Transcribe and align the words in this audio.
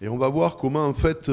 Et 0.00 0.08
on 0.08 0.18
va 0.18 0.28
voir 0.28 0.56
comment, 0.56 0.84
en 0.84 0.94
fait, 0.94 1.30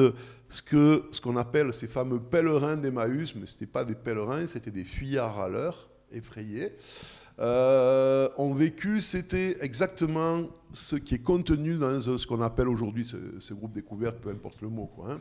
ce 0.48 0.62
qu'on 0.62 1.02
ce 1.12 1.20
qu'on 1.20 1.36
appelle 1.36 1.72
ces 1.72 1.86
fameux 1.86 2.20
pèlerins 2.20 2.76
d'Emmaüs, 2.76 3.34
mais 3.34 3.46
ce 3.46 3.54
n'étaient 3.54 3.66
pas 3.66 3.84
des 3.84 3.94
pèlerins, 3.94 4.46
c'était 4.46 4.70
des 4.70 4.84
fuyards 4.84 5.38
à 5.38 5.48
l'heure, 5.48 5.88
effrayés, 6.12 6.72
euh, 7.40 8.28
ont 8.38 8.54
vécu, 8.54 9.00
c'était 9.00 9.56
exactement 9.60 10.42
ce 10.72 10.94
qui 10.94 11.16
est 11.16 11.22
contenu 11.22 11.76
dans 11.76 12.00
ce 12.00 12.26
qu'on 12.26 12.40
appelle 12.40 12.68
aujourd'hui 12.68 13.04
ce, 13.04 13.54
groupe 13.54 13.72
découverte, 13.72 14.18
peu 14.20 14.30
importe 14.30 14.62
le 14.62 14.68
mot. 14.68 14.90
Hein. 15.08 15.18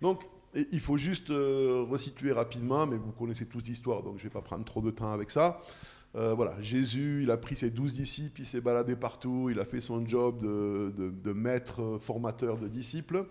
Donc, 0.00 0.22
il 0.54 0.80
faut 0.80 0.96
juste 0.96 1.30
euh, 1.30 1.84
resituer 1.88 2.32
rapidement, 2.32 2.86
mais 2.86 2.96
vous 2.96 3.12
connaissez 3.12 3.46
toute 3.46 3.68
l'histoire, 3.68 4.02
donc 4.02 4.18
je 4.18 4.24
ne 4.24 4.28
vais 4.28 4.32
pas 4.32 4.40
prendre 4.40 4.64
trop 4.64 4.80
de 4.80 4.90
temps 4.90 5.12
avec 5.12 5.30
ça. 5.30 5.60
Euh, 6.14 6.34
voilà, 6.34 6.60
Jésus, 6.60 7.20
il 7.22 7.30
a 7.30 7.36
pris 7.36 7.56
ses 7.56 7.70
douze 7.70 7.94
disciples, 7.94 8.42
il 8.42 8.44
s'est 8.44 8.60
baladé 8.60 8.96
partout, 8.96 9.48
il 9.50 9.58
a 9.58 9.64
fait 9.64 9.80
son 9.80 10.06
job 10.06 10.40
de, 10.42 11.32
maître 11.32 11.98
formateur 12.00 12.58
de 12.58 12.68
disciples. 12.68 13.26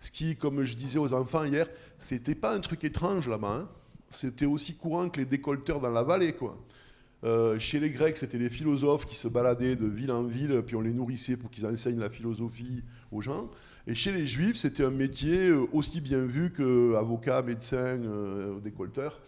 Ce 0.00 0.10
qui, 0.10 0.36
comme 0.36 0.62
je 0.62 0.74
disais 0.74 0.98
aux 0.98 1.12
enfants 1.14 1.44
hier, 1.44 1.68
c'était 1.98 2.34
pas 2.34 2.54
un 2.54 2.60
truc 2.60 2.84
étrange 2.84 3.28
là-bas. 3.28 3.60
Hein. 3.60 3.68
C'était 4.10 4.46
aussi 4.46 4.74
courant 4.76 5.08
que 5.08 5.20
les 5.20 5.26
décolteurs 5.26 5.80
dans 5.80 5.90
la 5.90 6.02
vallée. 6.02 6.34
Euh, 7.24 7.58
chez 7.58 7.80
les 7.80 7.90
Grecs, 7.90 8.16
c'était 8.16 8.38
des 8.38 8.50
philosophes 8.50 9.06
qui 9.06 9.14
se 9.14 9.28
baladaient 9.28 9.76
de 9.76 9.86
ville 9.86 10.12
en 10.12 10.24
ville, 10.24 10.62
puis 10.66 10.76
on 10.76 10.82
les 10.82 10.92
nourrissait 10.92 11.36
pour 11.36 11.50
qu'ils 11.50 11.66
enseignent 11.66 12.00
la 12.00 12.10
philosophie 12.10 12.82
aux 13.10 13.22
gens. 13.22 13.48
Et 13.86 13.94
chez 13.94 14.12
les 14.12 14.26
Juifs, 14.26 14.58
c'était 14.58 14.84
un 14.84 14.90
métier 14.90 15.48
euh, 15.48 15.66
aussi 15.72 16.00
bien 16.00 16.24
vu 16.24 16.52
qu'avocat, 16.52 17.42
médecin, 17.42 17.76
euh, 17.76 18.60
décolteur. 18.60 19.20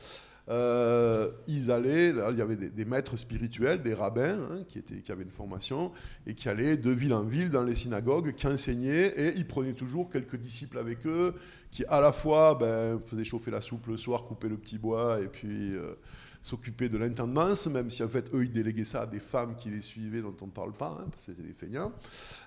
Euh, 0.49 1.31
ils 1.49 1.71
allaient, 1.71 2.11
il 2.11 2.39
y 2.39 2.41
avait 2.41 2.57
des, 2.57 2.85
maîtres 2.85 3.17
spirituels, 3.17 3.83
des 3.83 3.95
rabbins 3.95 4.39
hein, 4.51 4.61
qui, 4.69 5.11
avaient 5.11 5.25
une 5.25 5.31
formation 5.31 5.93
et 6.27 6.35
qui 6.35 6.49
allaient 6.49 6.77
de 6.77 6.91
ville 6.91 7.15
en 7.15 7.25
ville 7.25 7.51
dans 7.51 7.65
les 7.65 7.75
synagogues, 7.75 8.35
qui 8.35 8.47
enseignaient 8.47 9.09
et 9.17 9.35
ils 9.37 9.47
prenaient 9.47 9.73
toujours 9.73 10.09
quelques 10.09 10.37
disciples 10.37 10.79
avec 10.79 11.07
eux 11.07 11.35
qui 11.71 11.85
à 11.87 12.01
la 12.01 12.13
fois 12.13 12.55
ben, 12.55 13.01
faisaient 13.01 13.25
chauffer 13.25 13.51
la 13.51 13.61
soupe 13.61 13.89
le 13.89 13.97
soir, 13.97 14.23
couper 14.23 14.49
le 14.49 14.57
petit 14.57 14.79
bois 14.79 15.21
et 15.21 15.27
puis 15.27 15.75
s'occuper 16.47 16.89
de 16.89 16.97
l'intendance, 16.97 17.67
même 17.67 17.91
si 17.91 18.05
en 18.05 18.09
fait 18.09 18.33
eux 18.33 18.45
ils 18.45 18.53
déléguaient 18.53 18.85
ça 18.85 19.03
à 19.03 19.07
des 19.07 19.19
femmes 19.19 19.57
qui 19.57 19.69
les 19.69 19.83
suivaient 19.83 20.23
dont 20.23 20.37
on 20.41 20.47
ne 20.47 20.53
parle 20.53 20.73
pas, 20.73 20.97
hein, 21.01 21.07
parce 21.11 21.27
que 21.27 21.33
c'était 21.33 21.43
des 21.43 21.55
feignants. 21.55 21.93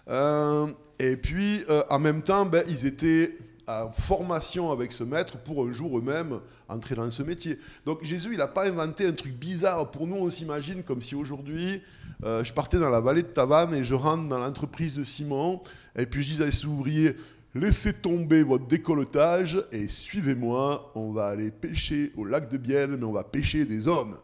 Euh, 0.08 0.68
et 0.98 1.18
puis 1.18 1.66
euh, 1.70 1.84
en 1.90 2.00
même 2.00 2.22
temps, 2.22 2.46
ben, 2.46 2.64
ils 2.70 2.86
étaient 2.86 3.38
en 3.70 3.92
formation 3.92 4.72
avec 4.72 4.92
ce 4.92 5.04
maître 5.04 5.38
pour 5.38 5.66
un 5.66 5.72
jour 5.72 6.00
eux-mêmes 6.00 6.40
entrer 6.68 6.96
dans 6.96 7.10
ce 7.12 7.22
métier. 7.22 7.60
Donc 7.86 8.04
Jésus, 8.04 8.30
il 8.32 8.38
n'a 8.38 8.48
pas 8.48 8.68
inventé 8.68 9.06
un 9.06 9.12
truc 9.12 9.34
bizarre. 9.34 9.92
Pour 9.92 10.08
nous, 10.08 10.16
on 10.16 10.30
s'imagine 10.30 10.84
comme 10.84 11.02
si 11.02 11.14
aujourd'hui, 11.14 11.82
euh, 12.24 12.44
je 12.44 12.52
partais 12.52 12.80
dans 12.80 12.90
la 12.90 13.00
vallée 13.00 13.22
de 13.22 13.28
Tavannes 13.28 13.76
et 13.76 13.84
je 13.84 13.94
rentre 13.94 14.28
dans 14.28 14.40
l'entreprise 14.40 14.96
de 14.96 15.04
Simon, 15.04 15.62
et 15.96 16.06
puis 16.06 16.24
je 16.24 16.36
dis 16.36 16.44
à 16.44 16.52
ces 16.52 16.66
ouvriers, 16.66 17.16
Laissez 17.56 17.94
tomber 17.94 18.44
votre 18.44 18.68
décolletage 18.68 19.66
et 19.72 19.88
suivez-moi. 19.88 20.92
On 20.94 21.12
va 21.12 21.30
aller 21.30 21.50
pêcher 21.50 22.12
au 22.16 22.24
lac 22.24 22.48
de 22.48 22.58
Bienne, 22.58 22.96
mais 22.98 23.06
on 23.06 23.12
va 23.12 23.24
pêcher 23.24 23.66
des 23.66 23.88
hommes. 23.88 24.16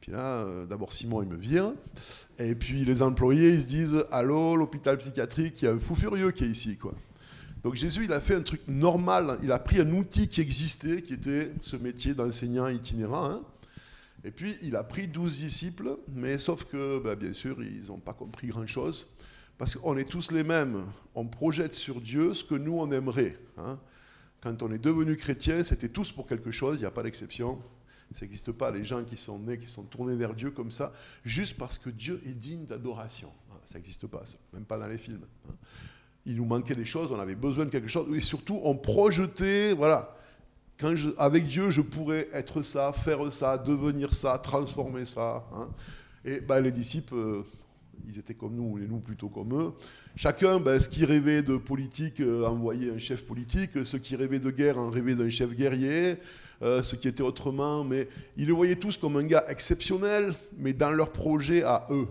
Puis 0.00 0.10
là, 0.10 0.40
euh, 0.40 0.66
d'abord 0.66 0.92
Simon, 0.92 1.22
il 1.22 1.28
me 1.28 1.36
vire. 1.36 1.72
Et 2.40 2.56
puis 2.56 2.84
les 2.84 3.02
employés, 3.02 3.50
ils 3.50 3.62
se 3.62 3.68
disent 3.68 4.04
Allô, 4.10 4.56
l'hôpital 4.56 4.98
psychiatrique, 4.98 5.62
il 5.62 5.66
y 5.66 5.68
a 5.68 5.72
un 5.74 5.78
fou 5.78 5.94
furieux 5.94 6.32
qui 6.32 6.42
est 6.42 6.48
ici. 6.48 6.76
Quoi. 6.76 6.92
Donc 7.62 7.74
Jésus, 7.74 8.04
il 8.04 8.12
a 8.12 8.20
fait 8.20 8.34
un 8.34 8.42
truc 8.42 8.60
normal. 8.68 9.38
Il 9.42 9.50
a 9.52 9.58
pris 9.58 9.80
un 9.80 9.90
outil 9.92 10.28
qui 10.28 10.40
existait, 10.40 11.02
qui 11.02 11.14
était 11.14 11.52
ce 11.60 11.76
métier 11.76 12.14
d'enseignant 12.14 12.68
itinérant. 12.68 13.24
Hein. 13.24 13.42
Et 14.24 14.30
puis, 14.30 14.56
il 14.62 14.76
a 14.76 14.84
pris 14.84 15.08
douze 15.08 15.38
disciples, 15.38 15.98
mais 16.08 16.38
sauf 16.38 16.64
que, 16.64 16.98
bah, 16.98 17.14
bien 17.14 17.32
sûr, 17.32 17.62
ils 17.62 17.86
n'ont 17.86 17.98
pas 17.98 18.12
compris 18.12 18.48
grand-chose. 18.48 19.08
Parce 19.58 19.74
qu'on 19.74 19.96
est 19.96 20.08
tous 20.08 20.32
les 20.32 20.44
mêmes. 20.44 20.84
On 21.14 21.26
projette 21.26 21.72
sur 21.72 22.00
Dieu 22.00 22.34
ce 22.34 22.44
que 22.44 22.54
nous, 22.54 22.78
on 22.78 22.90
aimerait. 22.90 23.38
Hein. 23.56 23.78
Quand 24.40 24.62
on 24.62 24.70
est 24.70 24.78
devenu 24.78 25.16
chrétien, 25.16 25.64
c'était 25.64 25.88
tous 25.88 26.12
pour 26.12 26.26
quelque 26.26 26.50
chose, 26.50 26.78
il 26.78 26.80
n'y 26.80 26.86
a 26.86 26.90
pas 26.90 27.02
d'exception. 27.02 27.60
Ça 28.12 28.24
n'existe 28.24 28.52
pas, 28.52 28.70
les 28.70 28.84
gens 28.84 29.02
qui 29.04 29.16
sont 29.16 29.38
nés, 29.38 29.58
qui 29.58 29.66
sont 29.66 29.82
tournés 29.82 30.14
vers 30.14 30.34
Dieu 30.34 30.50
comme 30.50 30.70
ça, 30.70 30.92
juste 31.24 31.56
parce 31.56 31.78
que 31.78 31.90
Dieu 31.90 32.20
est 32.24 32.34
digne 32.34 32.64
d'adoration. 32.64 33.32
Hein. 33.50 33.56
Ça 33.64 33.78
n'existe 33.78 34.06
pas, 34.06 34.22
même 34.52 34.64
pas 34.64 34.78
dans 34.78 34.86
les 34.86 34.98
films. 34.98 35.26
Hein. 36.26 36.30
Il 36.30 36.36
nous 36.36 36.44
manquait 36.44 36.74
des 36.74 36.84
choses, 36.84 37.10
on 37.12 37.20
avait 37.20 37.34
besoin 37.34 37.64
de 37.64 37.70
quelque 37.70 37.88
chose, 37.88 38.06
et 38.16 38.20
surtout 38.20 38.60
on 38.64 38.76
projetait, 38.76 39.72
voilà, 39.72 40.16
avec 41.18 41.46
Dieu, 41.46 41.70
je 41.70 41.80
pourrais 41.80 42.28
être 42.32 42.62
ça, 42.62 42.92
faire 42.92 43.32
ça, 43.32 43.56
devenir 43.56 44.14
ça, 44.14 44.38
transformer 44.38 45.04
ça. 45.04 45.44
Et 46.24 46.40
ben, 46.40 46.60
les 46.60 46.72
disciples, 46.72 47.14
euh, 47.14 47.42
ils 48.06 48.18
étaient 48.18 48.34
comme 48.34 48.54
nous, 48.54 48.78
et 48.78 48.86
nous 48.86 48.98
plutôt 48.98 49.28
comme 49.28 49.58
eux. 49.58 49.72
Chacun, 50.16 50.60
ben, 50.60 50.78
ce 50.78 50.88
qui 50.88 51.04
rêvait 51.04 51.42
de 51.42 51.56
politique, 51.56 52.20
euh, 52.20 52.44
envoyait 52.44 52.90
un 52.90 52.98
chef 52.98 53.24
politique, 53.24 53.70
ceux 53.84 53.98
qui 53.98 54.16
rêvaient 54.16 54.38
de 54.38 54.50
guerre, 54.50 54.76
en 54.76 54.90
rêvaient 54.90 55.14
d'un 55.14 55.30
chef 55.30 55.54
guerrier, 55.54 56.16
euh, 56.62 56.82
ceux 56.82 56.96
qui 56.96 57.08
étaient 57.08 57.22
autrement, 57.22 57.84
mais 57.84 58.08
ils 58.36 58.46
le 58.46 58.52
voyaient 58.52 58.76
tous 58.76 58.98
comme 58.98 59.16
un 59.16 59.24
gars 59.24 59.44
exceptionnel, 59.48 60.34
mais 60.58 60.72
dans 60.72 60.90
leur 60.90 61.10
projet 61.10 61.62
à 61.62 61.86
eux. 61.90 62.08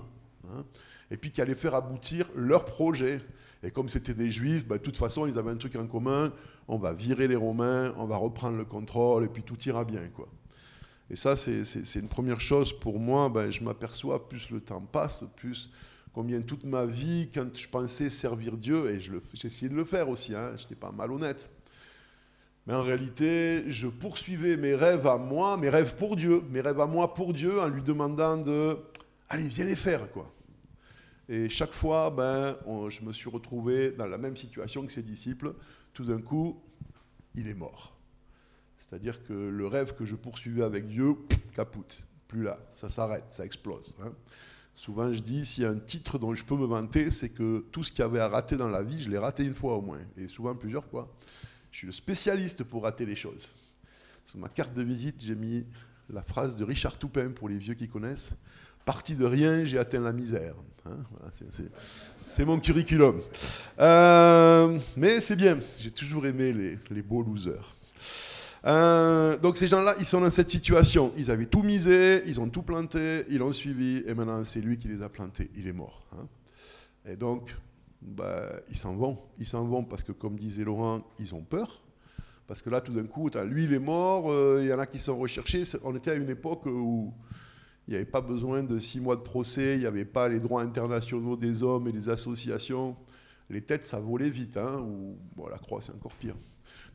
Hein. 0.50 0.64
Et 1.12 1.18
puis 1.18 1.32
qui 1.32 1.42
allait 1.42 1.56
faire 1.56 1.76
aboutir 1.76 2.28
leur 2.36 2.66
projet. 2.66 3.22
Et 3.64 3.72
comme 3.72 3.90
c'était 3.90 4.14
des 4.14 4.30
juifs, 4.30 4.68
ben, 4.68 4.78
de 4.78 4.82
toute 4.82 4.98
façon, 4.98 5.26
ils 5.26 5.40
avaient 5.40 5.52
un 5.52 5.58
truc 5.58 5.76
en 5.76 5.88
commun, 5.88 6.32
on 6.68 6.78
va 6.78 6.94
virer 6.94 7.28
les 7.28 7.36
Romains, 7.36 7.94
on 7.98 8.06
va 8.06 8.18
reprendre 8.18 8.58
le 8.58 8.66
contrôle, 8.66 9.24
et 9.24 9.28
puis 9.28 9.44
tout 9.44 9.58
ira 9.68 9.86
bien. 9.86 10.08
quoi. 10.16 10.28
Et 11.10 11.16
ça, 11.16 11.36
c'est 11.36 11.96
une 11.96 12.08
première 12.08 12.42
chose 12.42 12.74
pour 12.74 13.00
moi. 13.00 13.30
Ben, 13.30 13.52
je 13.52 13.64
m'aperçois, 13.64 14.28
plus 14.28 14.50
le 14.50 14.60
temps 14.60 14.82
passe, 14.82 15.24
plus 15.36 15.70
combien 16.14 16.42
toute 16.42 16.64
ma 16.64 16.86
vie, 16.86 17.30
quand 17.34 17.56
je 17.56 17.68
pensais 17.68 18.10
servir 18.10 18.58
Dieu, 18.58 18.90
et 18.90 19.02
j'ai 19.02 19.48
essayé 19.48 19.70
de 19.70 19.76
le 19.76 19.84
faire 19.84 20.10
aussi, 20.10 20.34
hein, 20.34 20.54
je 20.58 20.64
n'étais 20.64 20.76
pas 20.76 20.92
malhonnête. 20.92 21.50
Mais 22.66 22.74
en 22.74 22.82
réalité, 22.82 23.70
je 23.70 23.88
poursuivais 23.88 24.58
mes 24.58 24.74
rêves 24.74 25.06
à 25.06 25.18
moi, 25.18 25.58
mes 25.58 25.70
rêves 25.70 25.96
pour 25.96 26.16
Dieu, 26.16 26.42
mes 26.50 26.62
rêves 26.62 26.80
à 26.80 26.88
moi 26.88 27.14
pour 27.14 27.34
Dieu, 27.34 27.60
en 27.62 27.68
lui 27.68 27.84
demandant 27.84 28.38
de, 28.38 28.78
allez, 29.30 29.48
viens 29.48 29.66
les 29.66 29.76
faire, 29.76 30.10
quoi. 30.12 30.32
Et 31.28 31.50
chaque 31.50 31.74
fois, 31.74 32.12
ben, 32.12 32.56
je 32.90 33.02
me 33.02 33.12
suis 33.12 33.30
retrouvé 33.30 33.92
dans 33.92 34.08
la 34.08 34.18
même 34.18 34.38
situation 34.38 34.86
que 34.86 34.92
ses 34.92 35.04
disciples. 35.04 35.56
Tout 35.94 36.06
d'un 36.06 36.22
coup, 36.22 36.62
il 37.34 37.48
est 37.48 37.54
mort. 37.54 37.98
C'est-à-dire 38.78 39.24
que 39.24 39.34
le 39.34 39.68
rêve 39.68 39.96
que 39.96 40.06
je 40.06 40.16
poursuivais 40.16 40.64
avec 40.64 40.88
Dieu, 40.88 41.16
capoute, 41.54 42.04
plus 42.28 42.44
là, 42.44 42.60
ça 42.76 42.90
s'arrête, 42.90 43.26
ça 43.28 43.46
explose. 43.46 43.96
Hein. 44.02 44.12
Souvent, 44.76 45.12
je 45.12 45.22
dis, 45.22 45.46
s'il 45.46 45.64
y 45.64 45.66
a 45.66 45.70
un 45.70 45.80
titre 45.80 46.20
dont 46.20 46.34
je 46.34 46.44
peux 46.44 46.56
me 46.56 46.66
vanter, 46.66 47.10
c'est 47.10 47.30
que 47.30 47.66
tout 47.72 47.84
ce 47.84 47.92
qu'il 47.92 48.00
y 48.00 48.04
avait 48.04 48.20
à 48.20 48.28
rater 48.28 48.58
dans 48.58 48.68
la 48.68 48.84
vie, 48.84 49.02
je 49.02 49.10
l'ai 49.10 49.18
raté 49.18 49.46
une 49.46 49.56
fois 49.56 49.78
au 49.78 49.82
moins, 49.82 50.02
et 50.18 50.28
souvent 50.28 50.54
plusieurs 50.54 50.86
fois. 50.86 51.16
Je 51.72 51.78
suis 51.80 51.88
le 51.88 51.94
spécialiste 51.94 52.64
pour 52.64 52.84
rater 52.84 53.06
les 53.06 53.16
choses. 53.16 53.50
Sur 54.26 54.40
ma 54.40 54.50
carte 54.50 54.74
de 54.74 54.84
visite, 54.84 55.24
j'ai 55.24 55.36
mis 55.36 55.66
la 56.10 56.22
phrase 56.22 56.56
de 56.56 56.64
Richard 56.64 56.98
Toupin, 56.98 57.32
pour 57.32 57.50
les 57.50 57.58
vieux 57.58 57.74
qui 57.74 57.88
connaissent. 57.88 58.34
Parti 58.86 59.16
de 59.16 59.26
rien, 59.26 59.64
j'ai 59.64 59.80
atteint 59.80 60.00
la 60.00 60.14
misère. 60.14 60.56
Hein. 60.86 60.98
c'est 62.26 62.46
mon 62.46 62.60
curriculum. 62.60 63.20
Euh, 63.80 64.80
mais 64.96 65.20
c'est 65.20 65.36
bien, 65.36 65.58
j'ai 65.80 65.92
toujours 65.92 66.28
aimé 66.28 66.54
les, 66.54 66.78
les 66.92 67.02
beaux 67.02 67.24
losers. 67.24 67.76
Euh, 68.66 69.38
donc 69.38 69.58
ces 69.58 69.68
gens-là, 69.68 69.96
ils 70.00 70.06
sont 70.06 70.22
dans 70.22 70.32
cette 70.32 70.50
situation. 70.50 71.14
Ils 71.18 71.30
avaient 71.30 71.46
tout 71.46 71.64
misé, 71.64 72.24
ils 72.26 72.40
ont 72.40 72.50
tout 72.50 72.64
planté, 72.64 73.26
ils 73.30 73.38
l'ont 73.40 73.54
suivi, 73.54 74.04
et 74.06 74.14
maintenant 74.14 74.44
c'est 74.44 74.62
lui 74.62 74.78
qui 74.78 74.88
les 74.88 75.02
a 75.02 75.10
plantés. 75.10 75.50
Il 75.56 75.68
est 75.68 75.74
mort. 75.74 76.06
Hein. 76.14 76.28
Et 77.08 77.16
donc, 77.16 77.56
bah, 78.02 78.52
ils 78.70 78.78
s'en 78.78 78.96
vont. 78.96 79.20
Ils 79.40 79.48
s'en 79.48 79.66
vont 79.66 79.84
parce 79.84 80.04
que, 80.04 80.12
comme 80.12 80.38
disait 80.38 80.64
Laurent, 80.64 81.02
ils 81.20 81.36
ont 81.36 81.44
peur. 81.44 81.82
Parce 82.48 82.62
que 82.62 82.70
là, 82.70 82.82
tout 82.82 82.94
d'un 82.94 83.06
coup, 83.06 83.30
lui, 83.46 83.64
il 83.64 83.74
est 83.74 83.80
mort, 83.80 84.32
euh, 84.32 84.60
il 84.62 84.68
y 84.68 84.74
en 84.74 84.80
a 84.80 84.86
qui 84.86 85.00
sont 85.00 85.18
recherchés. 85.18 85.64
On 85.84 85.96
était 85.96 86.12
à 86.12 86.16
une 86.16 86.30
époque 86.30 86.66
où 86.68 87.12
il 87.88 87.92
n'y 87.92 87.96
avait 87.98 88.06
pas 88.06 88.22
besoin 88.22 88.64
de 88.64 88.80
six 88.80 89.00
mois 89.00 89.16
de 89.16 89.22
procès, 89.22 89.76
il 89.76 89.82
n'y 89.82 89.86
avait 89.86 90.06
pas 90.06 90.28
les 90.28 90.40
droits 90.40 90.62
internationaux 90.62 91.36
des 91.36 91.62
hommes 91.62 91.88
et 91.88 91.92
des 91.92 92.10
associations. 92.10 92.96
Les 93.50 93.62
têtes, 93.62 93.86
ça 93.86 94.00
volait 94.00 94.30
vite. 94.30 94.58
Hein, 94.58 94.82
ou, 94.82 95.18
la 95.50 95.60
croix, 95.60 95.82
c'est 95.82 95.94
encore 95.94 96.14
pire. 96.14 96.36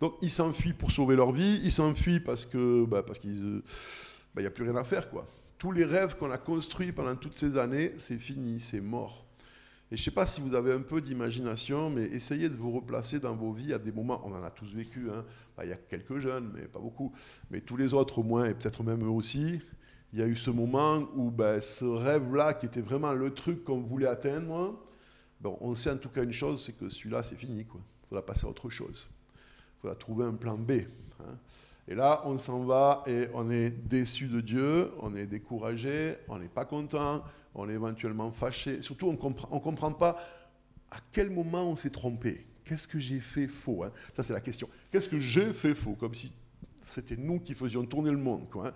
Donc 0.01 0.15
ils 0.23 0.31
s'enfuient 0.31 0.73
pour 0.73 0.91
sauver 0.91 1.15
leur 1.15 1.33
vie, 1.33 1.61
ils 1.63 1.71
s'enfuient 1.71 2.21
parce 2.21 2.47
que 2.47 2.85
bah, 2.87 3.03
parce 3.03 3.19
qu'il 3.19 3.33
n'y 3.33 3.63
bah, 4.35 4.43
a 4.45 4.51
plus 4.51 4.65
rien 4.65 4.77
à 4.77 4.85
faire. 4.85 5.11
quoi. 5.11 5.27
Tous 5.59 5.73
les 5.73 5.85
rêves 5.85 6.17
qu'on 6.17 6.31
a 6.31 6.39
construits 6.39 6.91
pendant 6.91 7.15
toutes 7.15 7.37
ces 7.37 7.59
années, 7.59 7.93
c'est 7.99 8.19
fini, 8.19 8.61
c'est 8.61 8.81
mort. 8.81 9.27
Et 9.93 9.97
je 9.97 10.03
ne 10.03 10.05
sais 10.05 10.11
pas 10.13 10.25
si 10.25 10.41
vous 10.41 10.55
avez 10.55 10.73
un 10.73 10.81
peu 10.83 11.01
d'imagination, 11.01 11.91
mais 11.91 12.05
essayez 12.05 12.49
de 12.49 12.55
vous 12.55 12.71
replacer 12.71 13.19
dans 13.19 13.35
vos 13.35 13.53
vies 13.53 13.75
à 13.75 13.79
des 13.79 13.91
moments, 13.91 14.23
on 14.25 14.33
en 14.33 14.43
a 14.43 14.51
tous 14.51 14.73
vécu, 14.73 15.11
hein. 15.11 15.25
bah, 15.57 15.65
il 15.65 15.71
y 15.71 15.73
a 15.73 15.77
quelques 15.77 16.21
jeunes, 16.21 16.51
mais 16.55 16.63
pas 16.63 16.79
beaucoup, 16.79 17.13
mais 17.51 17.61
tous 17.61 17.77
les 17.77 17.93
autres 17.93 18.21
au 18.21 18.23
moins, 18.23 18.47
et 18.47 18.55
peut-être 18.55 18.85
même 18.85 19.05
eux 19.05 19.11
aussi, 19.11 19.61
il 20.13 20.19
y 20.19 20.23
a 20.23 20.27
eu 20.27 20.37
ce 20.37 20.51
moment 20.51 21.09
où 21.15 21.33
ce 21.61 21.85
rêve-là, 21.85 22.55
qui 22.55 22.67
était 22.67 22.81
vraiment 22.81 23.13
le 23.13 23.33
truc 23.33 23.65
qu'on 23.65 23.81
voulait 23.81 24.09
atteindre, 24.09 24.81
bon, 25.41 25.57
on 25.61 25.75
sait 25.75 25.91
en 25.91 25.99
tout 25.99 26.09
cas 26.09 26.25
une 26.25 26.33
chose, 26.33 26.65
c'est 26.65 26.73
que 26.73 26.89
celui-là, 26.89 27.23
c'est 27.23 27.37
fini. 27.37 27.61
Il 27.61 28.09
faudra 28.09 28.25
passer 28.25 28.47
à 28.47 28.49
autre 28.49 28.69
chose. 28.71 29.09
Il 29.79 29.81
faudra 29.83 29.95
trouver 29.95 30.25
un 30.25 30.35
plan 30.35 30.59
B. 30.59 30.73
Hein. 31.21 31.37
Et 31.87 31.95
là, 31.95 32.23
on 32.25 32.39
s'en 32.39 32.65
va 32.65 33.03
et 33.07 33.29
on 33.35 33.51
est 33.51 33.71
déçu 33.71 34.27
de 34.27 34.41
Dieu, 34.41 34.91
on 35.01 35.15
est 35.17 35.27
découragé, 35.27 36.17
on 36.29 36.39
n'est 36.39 36.49
pas 36.49 36.65
content, 36.65 37.23
on 37.55 37.69
est 37.69 37.75
éventuellement 37.75 38.31
fâché. 38.31 38.83
Surtout, 38.83 39.09
on 39.09 39.13
ne 39.13 39.17
comprend, 39.61 39.93
pas 39.93 40.17
à 40.91 40.99
quel 41.13 41.31
moment 41.31 41.69
on 41.69 41.77
s'est 41.77 41.91
trompé 41.91 42.47
Qu'est-ce 42.65 42.87
que 42.87 43.01
j'ai 43.01 43.19
fait 43.19 43.49
faux 43.49 43.83
hein 43.83 43.91
Ça, 44.15 44.23
c'est 44.23 44.33
la 44.33 44.41
question. 44.41 44.69
Qu'est-ce 44.93 45.09
que 45.09 45.19
j'ai 45.19 45.53
fait 45.53 45.75
faux? 45.75 45.95
Comme 45.95 46.15
si 46.15 46.33
c'était 46.81 47.17
nous 47.17 47.41
qui 47.41 47.55
faisions 47.55 47.85
tourner 47.85 48.13
le 48.13 48.17
monde. 48.17 48.47
Hein. 48.63 48.73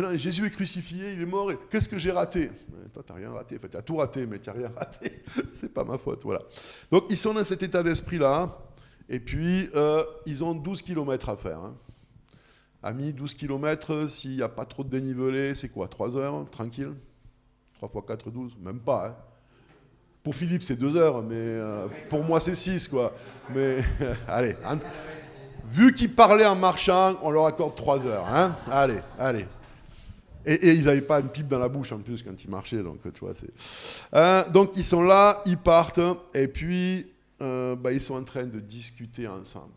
Maintenant, 0.00 0.16
Jésus 0.16 0.46
est 0.46 0.50
crucifié, 0.50 1.12
il 1.12 1.20
est 1.20 1.26
mort, 1.26 1.50
qu'est-ce 1.68 1.86
que 1.86 1.98
j'ai 1.98 2.10
raté? 2.10 2.50
Toi, 2.90 3.02
tu 3.06 3.12
n'as 3.12 3.18
rien 3.18 3.30
raté. 3.32 3.56
Enfin, 3.56 3.68
tu 3.68 3.76
as 3.76 3.82
tout 3.82 3.96
raté, 3.96 4.26
mais 4.26 4.38
tu 4.38 4.48
n'as 4.48 4.56
rien 4.56 4.72
raté. 4.74 5.12
c'est 5.52 5.74
pas 5.74 5.84
ma 5.84 5.98
faute. 5.98 6.24
Donc, 6.90 7.04
ils 7.10 7.18
sont 7.18 7.34
dans 7.34 7.44
cet 7.44 7.62
état 7.62 7.82
d'esprit-là, 7.82 8.48
et 9.10 9.20
puis, 9.20 9.68
euh, 9.74 10.02
ils 10.24 10.42
ont 10.42 10.54
12 10.54 10.80
km 10.80 11.28
à 11.28 11.36
faire. 11.36 11.58
Hein. 11.58 11.76
Amis, 12.82 13.12
12 13.12 13.34
km, 13.34 14.08
s'il 14.08 14.36
n'y 14.36 14.42
a 14.42 14.48
pas 14.48 14.64
trop 14.64 14.84
de 14.84 14.88
dénivelé, 14.88 15.54
c'est 15.54 15.68
quoi 15.68 15.86
3 15.86 16.16
heures 16.16 16.48
Tranquille? 16.50 16.94
3 17.74 17.90
x 17.94 18.06
4, 18.08 18.30
12 18.30 18.56
Même 18.58 18.80
pas. 18.80 19.08
Hein. 19.08 19.16
Pour 20.22 20.34
Philippe, 20.34 20.62
c'est 20.62 20.76
2 20.76 20.96
heures, 20.96 21.22
mais 21.22 21.34
euh, 21.34 21.88
pour 22.08 22.24
moi, 22.24 22.40
c'est 22.40 22.54
6, 22.54 22.88
quoi. 22.88 23.12
Mais 23.54 23.84
allez, 24.28 24.56
vu 25.68 25.92
qu'ils 25.92 26.14
parlaient 26.14 26.46
en 26.46 26.56
marchant, 26.56 27.16
on 27.20 27.30
leur 27.30 27.44
accorde 27.44 27.74
3 27.74 28.06
heures. 28.06 28.26
Hein 28.26 28.56
allez, 28.70 29.00
allez. 29.18 29.44
Et, 30.46 30.72
ils 30.72 30.84
n'avaient 30.84 31.00
pas 31.02 31.20
une 31.20 31.28
pipe 31.28 31.48
dans 31.48 31.58
la 31.58 31.68
bouche 31.68 31.92
en 31.92 31.98
plus 31.98 32.22
quand 32.22 32.42
ils 32.42 32.50
marchaient, 32.50 32.82
donc 32.82 33.00
tu 33.12 33.20
vois, 33.20 33.34
c'est. 33.34 33.52
Euh, 34.14 34.48
donc 34.48 34.72
ils 34.76 34.84
sont 34.84 35.02
là, 35.02 35.42
ils 35.46 35.58
partent, 35.58 36.00
et 36.34 36.48
puis 36.48 37.06
euh, 37.42 37.76
bah, 37.76 37.92
ils 37.92 38.00
sont 38.00 38.14
en 38.14 38.24
train 38.24 38.44
de 38.44 38.60
discuter 38.60 39.26
ensemble. 39.28 39.74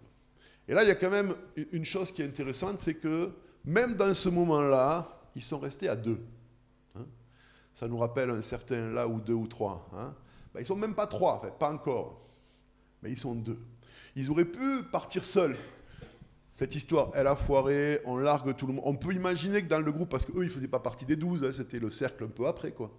Et 0.67 0.73
là, 0.73 0.83
il 0.83 0.87
y 0.87 0.91
a 0.91 0.95
quand 0.95 1.09
même 1.09 1.33
une 1.71 1.85
chose 1.85 2.11
qui 2.11 2.21
est 2.21 2.25
intéressante, 2.25 2.79
c'est 2.79 2.95
que 2.95 3.31
même 3.65 3.93
dans 3.95 4.13
ce 4.13 4.29
moment-là, 4.29 5.07
ils 5.35 5.41
sont 5.41 5.59
restés 5.59 5.89
à 5.89 5.95
deux. 5.95 6.19
Hein. 6.95 7.05
Ça 7.73 7.87
nous 7.87 7.97
rappelle 7.97 8.29
un 8.29 8.41
certain 8.41 8.91
là 8.91 9.07
ou 9.07 9.19
deux 9.19 9.33
ou 9.33 9.47
trois. 9.47 9.89
Hein. 9.93 10.13
Bah, 10.53 10.61
ils 10.61 10.65
sont 10.65 10.75
même 10.75 10.95
pas 10.95 11.07
trois, 11.07 11.33
en 11.33 11.41
fait, 11.41 11.53
pas 11.57 11.71
encore. 11.71 12.21
Mais 13.01 13.11
ils 13.11 13.17
sont 13.17 13.35
deux. 13.35 13.59
Ils 14.15 14.29
auraient 14.29 14.45
pu 14.45 14.83
partir 14.83 15.25
seuls. 15.25 15.57
Cette 16.53 16.75
histoire, 16.75 17.09
elle 17.15 17.25
a 17.25 17.35
foiré, 17.35 17.99
on 18.05 18.15
largue 18.15 18.55
tout 18.55 18.67
le 18.67 18.73
monde. 18.73 18.83
On 18.85 18.95
peut 18.95 19.13
imaginer 19.13 19.63
que 19.63 19.67
dans 19.67 19.81
le 19.81 19.91
groupe, 19.91 20.09
parce 20.09 20.23
qu'eux, 20.23 20.43
ils 20.43 20.45
ne 20.45 20.49
faisaient 20.49 20.67
pas 20.67 20.79
partie 20.79 21.03
des 21.03 21.15
douze, 21.15 21.43
hein, 21.43 21.49
c'était 21.51 21.79
le 21.79 21.89
cercle 21.89 22.23
un 22.23 22.27
peu 22.27 22.47
après, 22.47 22.71
quoi. 22.71 22.91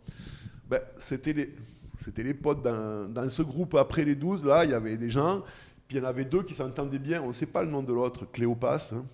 Ben, 0.68 0.80
c'était 0.98 1.32
les, 1.32 2.34
potes 2.34 2.62
dans, 2.62 3.28
ce 3.28 3.42
groupe 3.42 3.76
après 3.76 4.04
les 4.04 4.16
douze, 4.16 4.44
là, 4.44 4.64
il 4.64 4.72
y 4.72 4.74
avait 4.74 4.96
des 4.96 5.10
gens 5.10 5.42
puis 5.86 5.98
il 5.98 6.00
y 6.00 6.02
en 6.02 6.08
avait 6.08 6.24
deux 6.24 6.42
qui 6.42 6.54
s'entendaient 6.54 6.98
bien, 6.98 7.22
on 7.22 7.28
ne 7.28 7.32
sait 7.32 7.46
pas 7.46 7.62
le 7.62 7.70
nom 7.70 7.82
de 7.82 7.92
l'autre, 7.92 8.24
Cléopas, 8.30 8.92
hein. 8.94 9.04